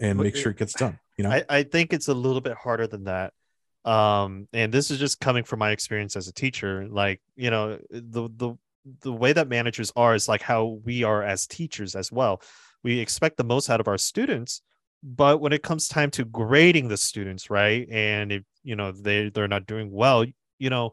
and 0.00 0.18
make 0.18 0.34
sure 0.34 0.52
it 0.52 0.58
gets 0.58 0.72
done 0.72 0.98
you 1.18 1.24
know 1.24 1.30
I, 1.30 1.44
I 1.48 1.62
think 1.64 1.92
it's 1.92 2.08
a 2.08 2.14
little 2.14 2.40
bit 2.40 2.54
harder 2.56 2.86
than 2.86 3.04
that. 3.04 3.34
Um, 3.84 4.48
and 4.54 4.72
this 4.72 4.90
is 4.90 4.98
just 4.98 5.20
coming 5.20 5.44
from 5.44 5.58
my 5.58 5.70
experience 5.70 6.16
as 6.16 6.28
a 6.28 6.32
teacher. 6.32 6.86
Like, 6.88 7.20
you 7.36 7.50
know, 7.50 7.78
the 7.90 8.30
the 8.34 8.54
the 9.02 9.12
way 9.12 9.34
that 9.34 9.48
managers 9.48 9.92
are 9.96 10.14
is 10.14 10.28
like 10.28 10.40
how 10.40 10.80
we 10.82 11.04
are 11.04 11.22
as 11.22 11.46
teachers 11.46 11.94
as 11.94 12.10
well. 12.10 12.40
We 12.82 13.00
expect 13.00 13.36
the 13.36 13.44
most 13.44 13.68
out 13.68 13.80
of 13.80 13.88
our 13.88 13.98
students, 13.98 14.62
but 15.02 15.42
when 15.42 15.52
it 15.52 15.62
comes 15.62 15.88
time 15.88 16.10
to 16.12 16.24
grading 16.24 16.88
the 16.88 16.96
students, 16.96 17.50
right? 17.50 17.86
And 17.90 18.32
if 18.32 18.42
you 18.62 18.76
know 18.76 18.92
they 18.92 19.28
they're 19.28 19.48
not 19.48 19.66
doing 19.66 19.90
well, 19.90 20.24
you 20.58 20.70
know, 20.70 20.92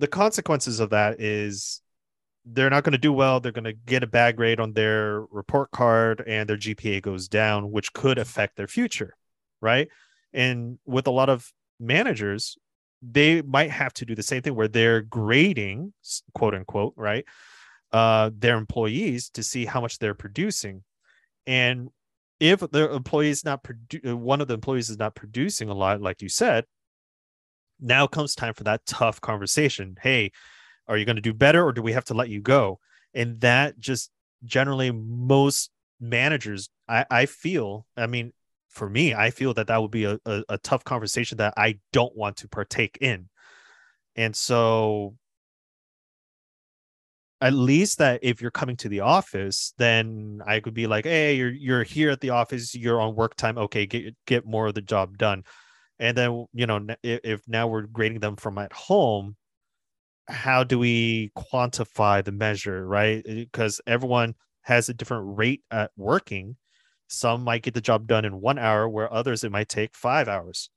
the 0.00 0.08
consequences 0.08 0.80
of 0.80 0.90
that 0.90 1.20
is 1.20 1.82
they're 2.46 2.70
not 2.70 2.84
going 2.84 2.92
to 2.92 2.98
do 2.98 3.12
well. 3.12 3.38
They're 3.38 3.52
going 3.52 3.64
to 3.64 3.74
get 3.74 4.02
a 4.02 4.06
bad 4.06 4.36
grade 4.36 4.58
on 4.58 4.72
their 4.72 5.20
report 5.30 5.70
card 5.70 6.24
and 6.26 6.48
their 6.48 6.56
GPA 6.56 7.02
goes 7.02 7.28
down, 7.28 7.70
which 7.70 7.92
could 7.92 8.18
affect 8.18 8.56
their 8.56 8.66
future. 8.66 9.14
Right. 9.60 9.88
And 10.32 10.78
with 10.86 11.06
a 11.06 11.10
lot 11.10 11.28
of 11.28 11.52
managers, 11.78 12.56
they 13.02 13.42
might 13.42 13.70
have 13.70 13.92
to 13.94 14.06
do 14.06 14.14
the 14.14 14.22
same 14.22 14.40
thing 14.40 14.54
where 14.54 14.68
they're 14.68 15.02
grading, 15.02 15.92
quote 16.34 16.54
unquote, 16.54 16.94
right, 16.96 17.26
uh, 17.92 18.30
their 18.34 18.56
employees 18.56 19.28
to 19.30 19.42
see 19.42 19.66
how 19.66 19.82
much 19.82 19.98
they're 19.98 20.14
producing. 20.14 20.82
And 21.46 21.90
if 22.38 22.60
the 22.60 22.90
employee 22.90 23.28
is 23.28 23.44
not 23.44 23.62
produ- 23.62 24.14
one 24.14 24.40
of 24.40 24.48
the 24.48 24.54
employees 24.54 24.88
is 24.88 24.98
not 24.98 25.14
producing 25.14 25.68
a 25.68 25.74
lot, 25.74 26.00
like 26.00 26.22
you 26.22 26.30
said, 26.30 26.64
now 27.80 28.06
comes 28.06 28.34
time 28.34 28.54
for 28.54 28.64
that 28.64 28.86
tough 28.86 29.20
conversation. 29.20 29.96
Hey, 30.00 30.32
are 30.88 30.96
you 30.96 31.04
going 31.04 31.16
to 31.16 31.22
do 31.22 31.32
better 31.32 31.64
or 31.64 31.72
do 31.72 31.82
we 31.82 31.92
have 31.92 32.04
to 32.06 32.14
let 32.14 32.28
you 32.28 32.40
go? 32.40 32.78
And 33.14 33.40
that 33.40 33.78
just 33.78 34.10
generally 34.44 34.90
most 34.90 35.70
managers, 36.00 36.68
I, 36.88 37.06
I 37.10 37.26
feel, 37.26 37.86
I 37.96 38.06
mean, 38.06 38.32
for 38.68 38.88
me, 38.88 39.14
I 39.14 39.30
feel 39.30 39.54
that 39.54 39.66
that 39.66 39.82
would 39.82 39.90
be 39.90 40.04
a, 40.04 40.18
a, 40.24 40.44
a 40.50 40.58
tough 40.58 40.84
conversation 40.84 41.38
that 41.38 41.54
I 41.56 41.78
don't 41.92 42.16
want 42.16 42.38
to 42.38 42.48
partake 42.48 42.98
in. 43.00 43.28
And 44.16 44.34
so 44.34 45.16
at 47.40 47.52
least 47.52 47.98
that 47.98 48.20
if 48.22 48.42
you're 48.42 48.50
coming 48.50 48.76
to 48.76 48.88
the 48.88 49.00
office, 49.00 49.72
then 49.78 50.40
I 50.46 50.60
could 50.60 50.74
be 50.74 50.86
like, 50.86 51.04
hey, 51.04 51.36
you're 51.36 51.50
you're 51.50 51.82
here 51.82 52.10
at 52.10 52.20
the 52.20 52.30
office, 52.30 52.74
you're 52.74 53.00
on 53.00 53.14
work 53.14 53.34
time. 53.34 53.56
Okay, 53.56 53.86
get 53.86 54.14
get 54.26 54.46
more 54.46 54.66
of 54.66 54.74
the 54.74 54.82
job 54.82 55.16
done. 55.16 55.44
And 56.00 56.16
then 56.16 56.46
you 56.52 56.66
know, 56.66 56.84
if, 57.02 57.20
if 57.22 57.40
now 57.46 57.68
we're 57.68 57.82
grading 57.82 58.20
them 58.20 58.34
from 58.34 58.58
at 58.58 58.72
home, 58.72 59.36
how 60.26 60.64
do 60.64 60.78
we 60.78 61.30
quantify 61.36 62.24
the 62.24 62.32
measure, 62.32 62.86
right? 62.86 63.22
Because 63.24 63.80
everyone 63.86 64.34
has 64.62 64.88
a 64.88 64.94
different 64.94 65.38
rate 65.38 65.62
at 65.70 65.90
working. 65.96 66.56
Some 67.08 67.44
might 67.44 67.62
get 67.62 67.74
the 67.74 67.80
job 67.80 68.06
done 68.06 68.24
in 68.24 68.40
one 68.40 68.58
hour, 68.58 68.88
where 68.88 69.12
others 69.12 69.44
it 69.44 69.52
might 69.52 69.68
take 69.68 69.94
five 69.94 70.28
hours. 70.28 70.70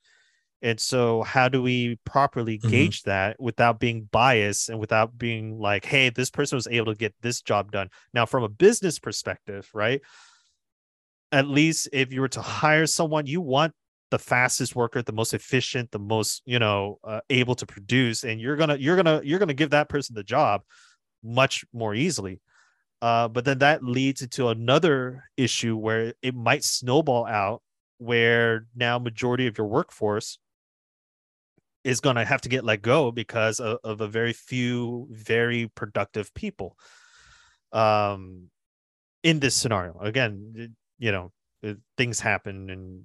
And 0.62 0.80
so, 0.80 1.24
how 1.24 1.50
do 1.50 1.62
we 1.62 2.00
properly 2.06 2.58
mm-hmm. 2.58 2.70
gauge 2.70 3.04
that 3.04 3.40
without 3.40 3.80
being 3.80 4.08
biased 4.12 4.70
and 4.70 4.80
without 4.80 5.18
being 5.18 5.60
like, 5.60 5.86
hey, 5.86 6.10
this 6.10 6.30
person 6.30 6.56
was 6.56 6.68
able 6.68 6.94
to 6.94 6.98
get 6.98 7.14
this 7.22 7.42
job 7.42 7.72
done? 7.72 7.90
Now, 8.14 8.26
from 8.26 8.44
a 8.44 8.50
business 8.50 8.98
perspective, 8.98 9.70
right? 9.74 10.02
At 11.32 11.48
least 11.48 11.90
if 11.92 12.14
you 12.14 12.22
were 12.22 12.30
to 12.30 12.42
hire 12.42 12.88
someone, 12.88 13.26
you 13.26 13.42
want 13.42 13.74
the 14.14 14.20
fastest 14.20 14.76
worker, 14.76 15.02
the 15.02 15.12
most 15.12 15.34
efficient, 15.34 15.90
the 15.90 15.98
most 15.98 16.44
you 16.46 16.60
know 16.60 17.00
uh, 17.04 17.22
able 17.32 17.56
to 17.56 17.66
produce, 17.66 18.24
and 18.24 18.40
you're 18.40 18.56
gonna 18.56 18.76
you're 18.76 18.96
gonna 18.96 19.22
you're 19.24 19.40
gonna 19.40 19.56
give 19.56 19.72
that 19.72 19.90
person 19.90 20.14
the 20.14 20.24
job 20.24 20.62
much 21.24 21.66
more 21.74 21.96
easily. 21.96 22.40
Uh, 23.02 23.28
but 23.28 23.44
then 23.44 23.58
that 23.58 23.84
leads 23.84 24.22
into 24.22 24.50
another 24.50 25.24
issue 25.36 25.76
where 25.76 26.14
it 26.22 26.36
might 26.36 26.64
snowball 26.64 27.26
out, 27.26 27.64
where 27.98 28.68
now 28.76 29.00
majority 29.00 29.48
of 29.48 29.58
your 29.58 29.66
workforce 29.66 30.38
is 31.84 32.00
going 32.00 32.16
to 32.16 32.24
have 32.24 32.42
to 32.42 32.50
get 32.50 32.64
let 32.64 32.84
go 32.84 33.12
because 33.12 33.60
of, 33.60 33.80
of, 33.84 34.00
a 34.00 34.08
very 34.08 34.32
few 34.32 35.08
very 35.10 35.72
productive 35.76 36.32
people 36.36 36.78
um 37.74 38.44
in 39.24 39.40
this 39.40 39.56
scenario 39.56 39.98
again 40.00 40.76
you 41.00 41.12
know 41.12 41.32
things 41.98 42.20
happen 42.20 42.70
and 42.70 43.04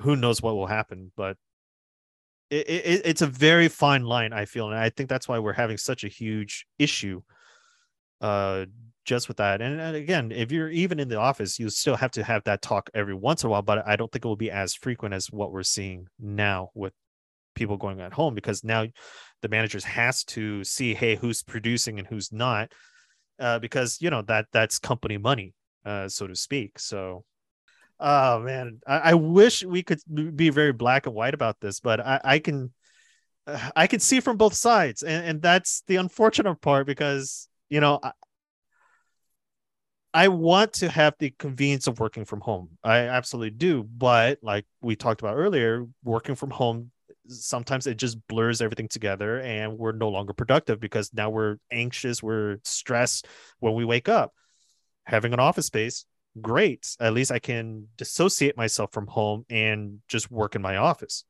who 0.00 0.16
knows 0.16 0.42
what 0.42 0.54
will 0.54 0.66
happen 0.66 1.12
but 1.16 1.36
it, 2.50 2.68
it, 2.68 3.02
it's 3.04 3.22
a 3.22 3.26
very 3.26 3.68
fine 3.68 4.04
line 4.04 4.32
i 4.32 4.44
feel 4.44 4.68
and 4.68 4.78
i 4.78 4.90
think 4.90 5.08
that's 5.08 5.28
why 5.28 5.38
we're 5.38 5.52
having 5.52 5.76
such 5.76 6.04
a 6.04 6.08
huge 6.08 6.66
issue 6.78 7.20
uh 8.20 8.64
just 9.04 9.26
with 9.26 9.38
that. 9.38 9.62
And, 9.62 9.80
and 9.80 9.96
again 9.96 10.32
if 10.32 10.52
you're 10.52 10.68
even 10.68 11.00
in 11.00 11.08
the 11.08 11.18
office 11.18 11.58
you 11.58 11.70
still 11.70 11.96
have 11.96 12.10
to 12.12 12.24
have 12.24 12.44
that 12.44 12.60
talk 12.60 12.90
every 12.92 13.14
once 13.14 13.42
in 13.42 13.48
a 13.48 13.50
while 13.50 13.62
but 13.62 13.86
i 13.86 13.96
don't 13.96 14.12
think 14.12 14.24
it 14.24 14.28
will 14.28 14.36
be 14.36 14.50
as 14.50 14.74
frequent 14.74 15.14
as 15.14 15.30
what 15.30 15.50
we're 15.50 15.62
seeing 15.62 16.06
now 16.18 16.68
with 16.74 16.92
people 17.54 17.76
going 17.78 18.00
at 18.00 18.12
home 18.12 18.34
because 18.34 18.62
now 18.62 18.86
the 19.40 19.48
managers 19.48 19.84
has 19.84 20.24
to 20.24 20.62
see 20.62 20.94
hey 20.94 21.16
who's 21.16 21.42
producing 21.42 21.98
and 21.98 22.06
who's 22.06 22.30
not 22.32 22.70
uh, 23.40 23.58
because 23.58 23.98
you 24.00 24.10
know 24.10 24.22
that 24.22 24.46
that's 24.52 24.78
company 24.78 25.16
money 25.16 25.54
uh, 25.88 26.08
so 26.08 26.26
to 26.26 26.36
speak. 26.36 26.78
So 26.78 27.24
oh 28.00 28.40
man 28.40 28.80
I, 28.86 28.98
I, 28.98 29.14
wish 29.14 29.64
we 29.64 29.82
could 29.82 30.00
be 30.36 30.50
very 30.50 30.72
black 30.72 31.06
and 31.06 31.14
white 31.14 31.34
about 31.34 31.58
this 31.60 31.80
but 31.80 32.00
i, 32.00 32.20
I 32.22 32.38
can 32.38 32.72
i 33.74 33.86
can 33.86 34.00
see 34.00 34.20
from 34.20 34.36
both 34.36 34.54
sides 34.54 35.02
and, 35.02 35.26
and 35.26 35.42
that's 35.42 35.82
the 35.86 35.96
unfortunate 35.96 36.60
part 36.60 36.86
because 36.86 37.48
you 37.68 37.80
know 37.80 37.98
I, 38.02 38.12
I 40.14 40.28
want 40.28 40.72
to 40.74 40.88
have 40.88 41.14
the 41.18 41.34
convenience 41.38 41.86
of 41.86 42.00
working 42.00 42.24
from 42.24 42.40
home. 42.40 42.70
I 42.82 43.00
absolutely 43.00 43.50
do. 43.50 43.84
But 43.84 44.38
like 44.42 44.64
we 44.80 44.96
talked 44.96 45.20
about 45.20 45.36
earlier, 45.36 45.84
working 46.02 46.34
from 46.34 46.50
home 46.50 46.90
sometimes 47.28 47.86
it 47.86 47.96
just 47.96 48.26
blurs 48.28 48.60
everything 48.60 48.88
together 48.88 49.40
and 49.40 49.78
we're 49.78 49.92
no 49.92 50.08
longer 50.08 50.32
productive 50.32 50.80
because 50.80 51.12
now 51.12 51.30
we're 51.30 51.56
anxious, 51.70 52.22
we're 52.22 52.58
stressed 52.64 53.26
when 53.60 53.74
we 53.74 53.84
wake 53.84 54.08
up. 54.08 54.32
Having 55.04 55.34
an 55.34 55.40
office 55.40 55.66
space, 55.66 56.04
great. 56.40 56.96
At 57.00 57.12
least 57.12 57.30
I 57.30 57.38
can 57.38 57.88
dissociate 57.96 58.56
myself 58.56 58.92
from 58.92 59.06
home 59.06 59.44
and 59.50 60.00
just 60.08 60.30
work 60.30 60.54
in 60.54 60.62
my 60.62 60.76
office. 60.76 61.24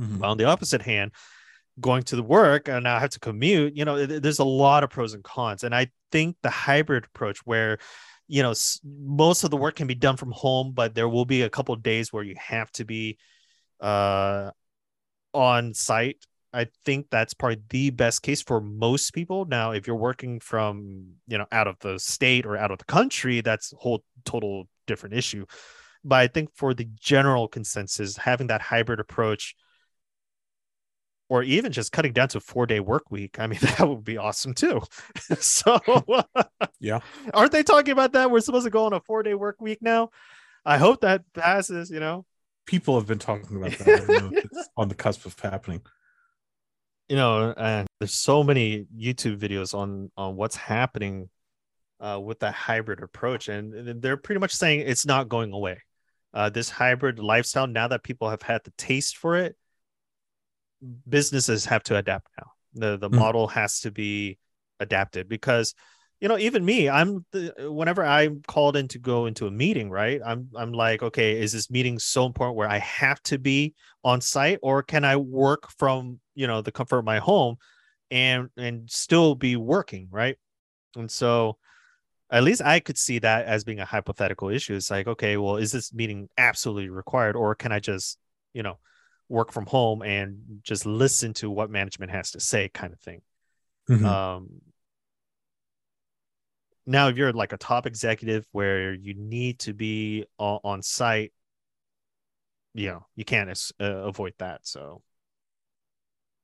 Mm-hmm. 0.00 0.24
On 0.24 0.36
the 0.36 0.44
opposite 0.44 0.82
hand, 0.82 1.12
going 1.80 2.02
to 2.04 2.16
the 2.16 2.22
work 2.22 2.68
and 2.68 2.84
now 2.84 2.96
I 2.96 3.00
have 3.00 3.10
to 3.10 3.20
commute, 3.20 3.76
you 3.76 3.84
know, 3.84 4.06
there's 4.06 4.38
a 4.38 4.44
lot 4.44 4.84
of 4.84 4.90
pros 4.90 5.14
and 5.14 5.24
cons. 5.24 5.64
And 5.64 5.74
I 5.74 5.88
think 6.10 6.36
the 6.42 6.50
hybrid 6.50 7.04
approach 7.04 7.38
where 7.44 7.78
you 8.28 8.42
know 8.42 8.54
most 8.84 9.44
of 9.44 9.50
the 9.50 9.56
work 9.56 9.74
can 9.76 9.86
be 9.86 9.94
done 9.94 10.16
from 10.16 10.30
home 10.30 10.72
but 10.72 10.94
there 10.94 11.08
will 11.08 11.24
be 11.24 11.42
a 11.42 11.50
couple 11.50 11.74
days 11.76 12.12
where 12.12 12.22
you 12.22 12.34
have 12.38 12.70
to 12.72 12.84
be 12.84 13.18
uh 13.80 14.50
on 15.34 15.74
site 15.74 16.24
I 16.52 16.66
think 16.84 17.06
that's 17.10 17.34
probably 17.34 17.62
the 17.70 17.90
best 17.90 18.22
case 18.22 18.42
for 18.42 18.60
most 18.60 19.12
people. 19.12 19.44
Now, 19.46 19.72
if 19.72 19.86
you're 19.86 19.96
working 19.96 20.40
from, 20.40 21.14
you 21.26 21.38
know, 21.38 21.46
out 21.50 21.66
of 21.66 21.78
the 21.80 21.98
state 21.98 22.46
or 22.46 22.56
out 22.56 22.70
of 22.70 22.78
the 22.78 22.84
country, 22.84 23.40
that's 23.40 23.72
a 23.72 23.76
whole 23.76 24.04
total 24.24 24.68
different 24.86 25.14
issue. 25.14 25.46
But 26.04 26.16
I 26.16 26.26
think 26.26 26.50
for 26.54 26.74
the 26.74 26.88
general 27.00 27.48
consensus, 27.48 28.16
having 28.16 28.48
that 28.48 28.60
hybrid 28.60 29.00
approach 29.00 29.54
or 31.28 31.42
even 31.42 31.72
just 31.72 31.92
cutting 31.92 32.12
down 32.12 32.28
to 32.28 32.38
a 32.38 32.40
four 32.40 32.66
day 32.66 32.80
work 32.80 33.10
week, 33.10 33.38
I 33.38 33.46
mean, 33.46 33.60
that 33.78 33.88
would 33.88 34.04
be 34.04 34.18
awesome 34.18 34.52
too. 34.52 34.82
so, 35.38 35.80
yeah. 36.80 37.00
Aren't 37.32 37.52
they 37.52 37.62
talking 37.62 37.92
about 37.92 38.12
that? 38.12 38.30
We're 38.30 38.40
supposed 38.40 38.66
to 38.66 38.70
go 38.70 38.84
on 38.86 38.92
a 38.92 39.00
four 39.00 39.22
day 39.22 39.34
work 39.34 39.60
week 39.60 39.78
now. 39.80 40.10
I 40.64 40.78
hope 40.78 41.00
that 41.00 41.22
passes, 41.32 41.90
you 41.90 42.00
know 42.00 42.24
people 42.66 42.98
have 42.98 43.06
been 43.06 43.18
talking 43.18 43.56
about 43.56 43.72
that. 43.78 44.42
it's 44.44 44.68
on 44.76 44.88
the 44.88 44.94
cusp 44.94 45.26
of 45.26 45.38
happening. 45.38 45.82
You 47.08 47.16
know, 47.16 47.52
and 47.56 47.86
there's 47.98 48.14
so 48.14 48.42
many 48.42 48.86
YouTube 48.96 49.38
videos 49.38 49.74
on 49.74 50.10
on 50.16 50.36
what's 50.36 50.56
happening 50.56 51.28
uh, 52.00 52.20
with 52.22 52.40
that 52.40 52.54
hybrid 52.54 53.02
approach, 53.02 53.48
and 53.48 54.00
they're 54.02 54.16
pretty 54.16 54.40
much 54.40 54.54
saying 54.54 54.80
it's 54.80 55.06
not 55.06 55.28
going 55.28 55.52
away. 55.52 55.78
Uh, 56.34 56.48
this 56.48 56.70
hybrid 56.70 57.18
lifestyle, 57.18 57.66
now 57.66 57.88
that 57.88 58.02
people 58.02 58.30
have 58.30 58.42
had 58.42 58.62
the 58.64 58.72
taste 58.78 59.18
for 59.18 59.36
it, 59.36 59.56
businesses 61.08 61.66
have 61.66 61.82
to 61.84 61.96
adapt 61.96 62.28
now. 62.38 62.50
The 62.74 62.96
the 62.96 63.10
mm. 63.10 63.18
model 63.18 63.48
has 63.48 63.80
to 63.80 63.90
be 63.90 64.38
adapted 64.80 65.28
because 65.28 65.74
you 66.22 66.28
know 66.28 66.38
even 66.38 66.64
me 66.64 66.88
i'm 66.88 67.26
the, 67.32 67.52
whenever 67.68 68.04
i'm 68.04 68.40
called 68.46 68.76
in 68.76 68.86
to 68.86 68.98
go 68.98 69.26
into 69.26 69.48
a 69.48 69.50
meeting 69.50 69.90
right 69.90 70.20
i'm 70.24 70.48
i'm 70.56 70.72
like 70.72 71.02
okay 71.02 71.38
is 71.38 71.52
this 71.52 71.68
meeting 71.68 71.98
so 71.98 72.24
important 72.24 72.56
where 72.56 72.70
i 72.70 72.78
have 72.78 73.20
to 73.24 73.38
be 73.38 73.74
on 74.04 74.20
site 74.20 74.60
or 74.62 74.82
can 74.82 75.04
i 75.04 75.16
work 75.16 75.68
from 75.78 76.20
you 76.36 76.46
know 76.46 76.62
the 76.62 76.72
comfort 76.72 76.98
of 76.98 77.04
my 77.04 77.18
home 77.18 77.56
and 78.12 78.50
and 78.56 78.88
still 78.90 79.34
be 79.34 79.56
working 79.56 80.06
right? 80.10 80.36
And 80.94 81.10
so 81.10 81.56
at 82.30 82.44
least 82.44 82.62
i 82.62 82.78
could 82.78 82.98
see 82.98 83.18
that 83.18 83.46
as 83.46 83.64
being 83.64 83.80
a 83.80 83.84
hypothetical 83.84 84.48
issue. 84.50 84.76
It's 84.76 84.90
like 84.90 85.08
okay 85.08 85.36
well 85.36 85.56
is 85.56 85.72
this 85.72 85.92
meeting 85.92 86.28
absolutely 86.38 86.90
required 86.90 87.34
or 87.34 87.54
can 87.54 87.72
i 87.72 87.80
just 87.80 88.18
you 88.52 88.62
know 88.62 88.78
work 89.28 89.50
from 89.50 89.66
home 89.66 90.02
and 90.02 90.60
just 90.62 90.84
listen 90.86 91.32
to 91.32 91.50
what 91.50 91.70
management 91.70 92.12
has 92.12 92.32
to 92.32 92.40
say 92.40 92.68
kind 92.68 92.92
of 92.92 93.00
thing. 93.00 93.22
Mm-hmm. 93.90 94.04
um 94.04 94.48
now 96.86 97.08
if 97.08 97.16
you're 97.16 97.32
like 97.32 97.52
a 97.52 97.56
top 97.56 97.86
executive 97.86 98.46
where 98.52 98.92
you 98.92 99.14
need 99.14 99.58
to 99.60 99.72
be 99.72 100.26
on, 100.38 100.60
on 100.64 100.82
site 100.82 101.32
you 102.74 102.88
know 102.88 103.06
you 103.16 103.24
can't 103.24 103.50
uh, 103.80 103.84
avoid 103.84 104.34
that 104.38 104.66
so. 104.66 105.02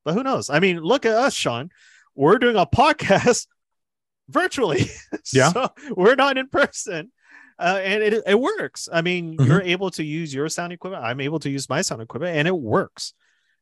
But 0.04 0.14
who 0.14 0.22
knows? 0.22 0.48
I 0.50 0.60
mean 0.60 0.78
look 0.78 1.04
at 1.06 1.12
us 1.12 1.34
sean. 1.34 1.70
We're 2.14 2.38
doing 2.38 2.56
a 2.56 2.66
podcast 2.66 3.46
virtually 4.28 4.86
yeah. 5.32 5.52
so 5.52 5.70
we're 5.90 6.14
not 6.14 6.36
in 6.36 6.48
person 6.48 7.10
uh, 7.58 7.80
and 7.82 8.02
it, 8.02 8.22
it 8.26 8.38
works. 8.38 8.88
I 8.92 9.02
mean 9.02 9.36
mm-hmm. 9.36 9.50
you're 9.50 9.62
able 9.62 9.90
to 9.92 10.04
use 10.04 10.34
your 10.34 10.48
sound 10.48 10.72
equipment 10.72 11.02
i'm 11.02 11.20
able 11.20 11.38
to 11.40 11.50
use 11.50 11.68
my 11.68 11.80
sound 11.80 12.02
equipment 12.02 12.36
and 12.36 12.46
it 12.46 12.56
works 12.56 13.14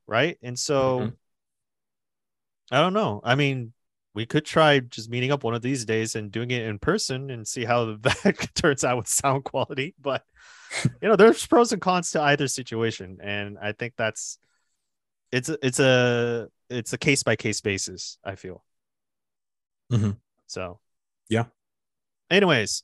right? 0.07 0.39
And 0.43 0.59
so 0.59 1.01
mm-hmm. 1.01 2.74
i 2.74 2.81
don't 2.81 2.95
know. 2.95 3.20
I 3.24 3.35
mean 3.35 3.72
we 4.16 4.24
could 4.24 4.46
try 4.46 4.80
just 4.80 5.10
meeting 5.10 5.30
up 5.30 5.44
one 5.44 5.54
of 5.54 5.60
these 5.60 5.84
days 5.84 6.16
and 6.16 6.32
doing 6.32 6.50
it 6.50 6.62
in 6.62 6.78
person 6.78 7.30
and 7.30 7.46
see 7.46 7.66
how 7.66 7.84
that 8.00 8.50
turns 8.54 8.82
out 8.82 8.96
with 8.96 9.06
sound 9.06 9.44
quality. 9.44 9.94
But 10.00 10.24
you 11.02 11.08
know, 11.08 11.16
there's 11.16 11.46
pros 11.46 11.72
and 11.72 11.82
cons 11.82 12.10
to 12.12 12.22
either 12.22 12.48
situation, 12.48 13.18
and 13.22 13.58
I 13.60 13.72
think 13.72 13.92
that's 13.96 14.38
it's 15.30 15.50
a, 15.50 15.58
it's 15.64 15.78
a 15.78 16.48
it's 16.70 16.94
a 16.94 16.98
case 16.98 17.22
by 17.22 17.36
case 17.36 17.60
basis. 17.60 18.18
I 18.24 18.36
feel. 18.36 18.64
Mm-hmm. 19.92 20.12
So, 20.46 20.80
yeah. 21.28 21.44
Anyways, 22.30 22.82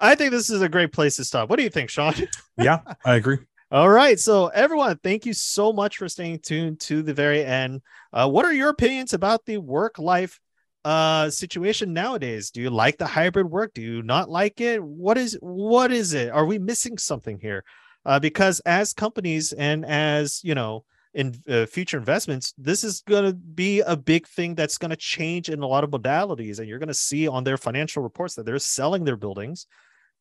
I 0.00 0.14
think 0.14 0.32
this 0.32 0.48
is 0.48 0.62
a 0.62 0.68
great 0.68 0.92
place 0.92 1.16
to 1.16 1.24
stop. 1.24 1.50
What 1.50 1.58
do 1.58 1.62
you 1.62 1.70
think, 1.70 1.90
Sean? 1.90 2.14
yeah, 2.56 2.80
I 3.04 3.16
agree. 3.16 3.38
All 3.70 3.88
right. 3.88 4.18
So, 4.18 4.48
everyone, 4.48 4.98
thank 5.02 5.26
you 5.26 5.32
so 5.32 5.72
much 5.72 5.98
for 5.98 6.08
staying 6.08 6.40
tuned 6.40 6.80
to 6.80 7.02
the 7.02 7.14
very 7.14 7.44
end. 7.44 7.82
Uh, 8.12 8.28
what 8.28 8.44
are 8.44 8.52
your 8.52 8.70
opinions 8.70 9.12
about 9.12 9.44
the 9.44 9.58
work 9.58 9.98
life 9.98 10.40
uh, 10.84 11.30
situation 11.30 11.92
nowadays? 11.92 12.50
Do 12.50 12.60
you 12.60 12.70
like 12.70 12.98
the 12.98 13.06
hybrid 13.06 13.50
work? 13.50 13.74
Do 13.74 13.82
you 13.82 14.02
not 14.02 14.30
like 14.30 14.60
it? 14.60 14.82
What 14.82 15.18
is 15.18 15.38
what 15.40 15.92
is 15.92 16.14
it? 16.14 16.30
Are 16.30 16.46
we 16.46 16.58
missing 16.58 16.98
something 16.98 17.38
here? 17.38 17.64
Uh, 18.04 18.18
because 18.18 18.60
as 18.60 18.92
companies 18.92 19.52
and 19.52 19.84
as 19.84 20.40
you 20.42 20.54
know, 20.54 20.84
in 21.12 21.34
uh, 21.48 21.66
future 21.66 21.98
investments, 21.98 22.54
this 22.56 22.84
is 22.84 23.02
going 23.02 23.24
to 23.24 23.34
be 23.34 23.80
a 23.80 23.96
big 23.96 24.26
thing 24.26 24.54
that's 24.54 24.78
going 24.78 24.90
to 24.90 24.96
change 24.96 25.48
in 25.48 25.60
a 25.62 25.66
lot 25.66 25.84
of 25.84 25.90
modalities, 25.90 26.58
and 26.58 26.68
you're 26.68 26.78
going 26.78 26.88
to 26.88 26.94
see 26.94 27.26
on 27.28 27.44
their 27.44 27.56
financial 27.56 28.02
reports 28.02 28.34
that 28.34 28.46
they're 28.46 28.58
selling 28.58 29.04
their 29.04 29.16
buildings 29.16 29.66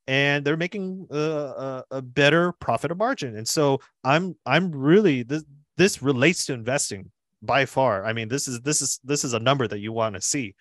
and 0.08 0.44
they're 0.44 0.58
making 0.58 1.06
a, 1.12 2.02
better 2.02 2.52
profit 2.54 2.96
margin. 2.98 3.38
And 3.38 3.48
so 3.48 3.80
I'm 4.04 4.36
I'm 4.46 4.72
really 4.72 5.24
this 5.24 5.44
this 5.78 6.02
relates 6.02 6.46
to 6.48 6.54
investing 6.54 7.12
by 7.42 7.66
far. 7.66 8.06
I 8.06 8.14
mean, 8.14 8.28
this 8.28 8.48
is 8.48 8.62
this 8.62 8.82
is 8.82 9.00
this 9.04 9.24
is 9.24 9.34
a 9.34 9.40
number 9.40 9.68
that 9.68 9.80
you 9.80 9.92
want 9.92 10.16
to 10.16 10.22
see, 10.22 10.56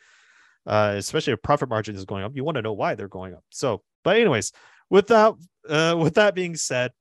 uh, 0.66 0.94
especially 0.96 1.32
if 1.32 1.42
profit 1.42 1.68
margin 1.68 1.96
is 1.96 2.04
going 2.04 2.24
up. 2.24 2.32
You 2.34 2.44
want 2.44 2.56
to 2.56 2.62
know 2.62 2.72
why 2.72 2.94
they're 2.94 3.08
going 3.08 3.34
up. 3.34 3.44
So, 3.50 3.82
but 4.04 4.16
anyways, 4.16 4.52
without 4.90 5.38
uh, 5.68 5.96
with 5.98 6.14
that 6.14 6.34
being 6.34 6.56
said, 6.56 6.92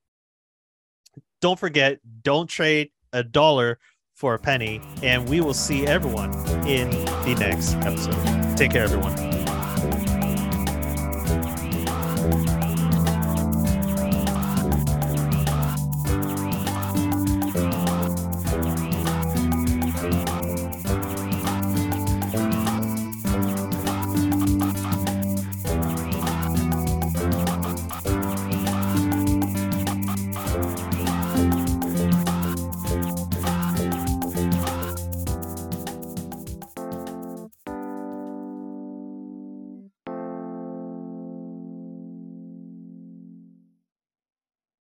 don't 1.42 1.60
forget, 1.60 2.00
don't 2.24 2.48
trade 2.48 2.92
a 3.14 3.24
dollar 3.24 3.80
for 4.16 4.34
a 4.34 4.40
penny, 4.40 4.82
and 5.04 5.30
we 5.30 5.42
will 5.42 5.54
see 5.54 5.86
everyone 5.86 6.34
in 6.68 6.90
the 6.90 7.36
next 7.40 7.76
episode. 7.76 8.58
Take 8.58 8.72
care, 8.72 8.84
everyone. 8.84 9.37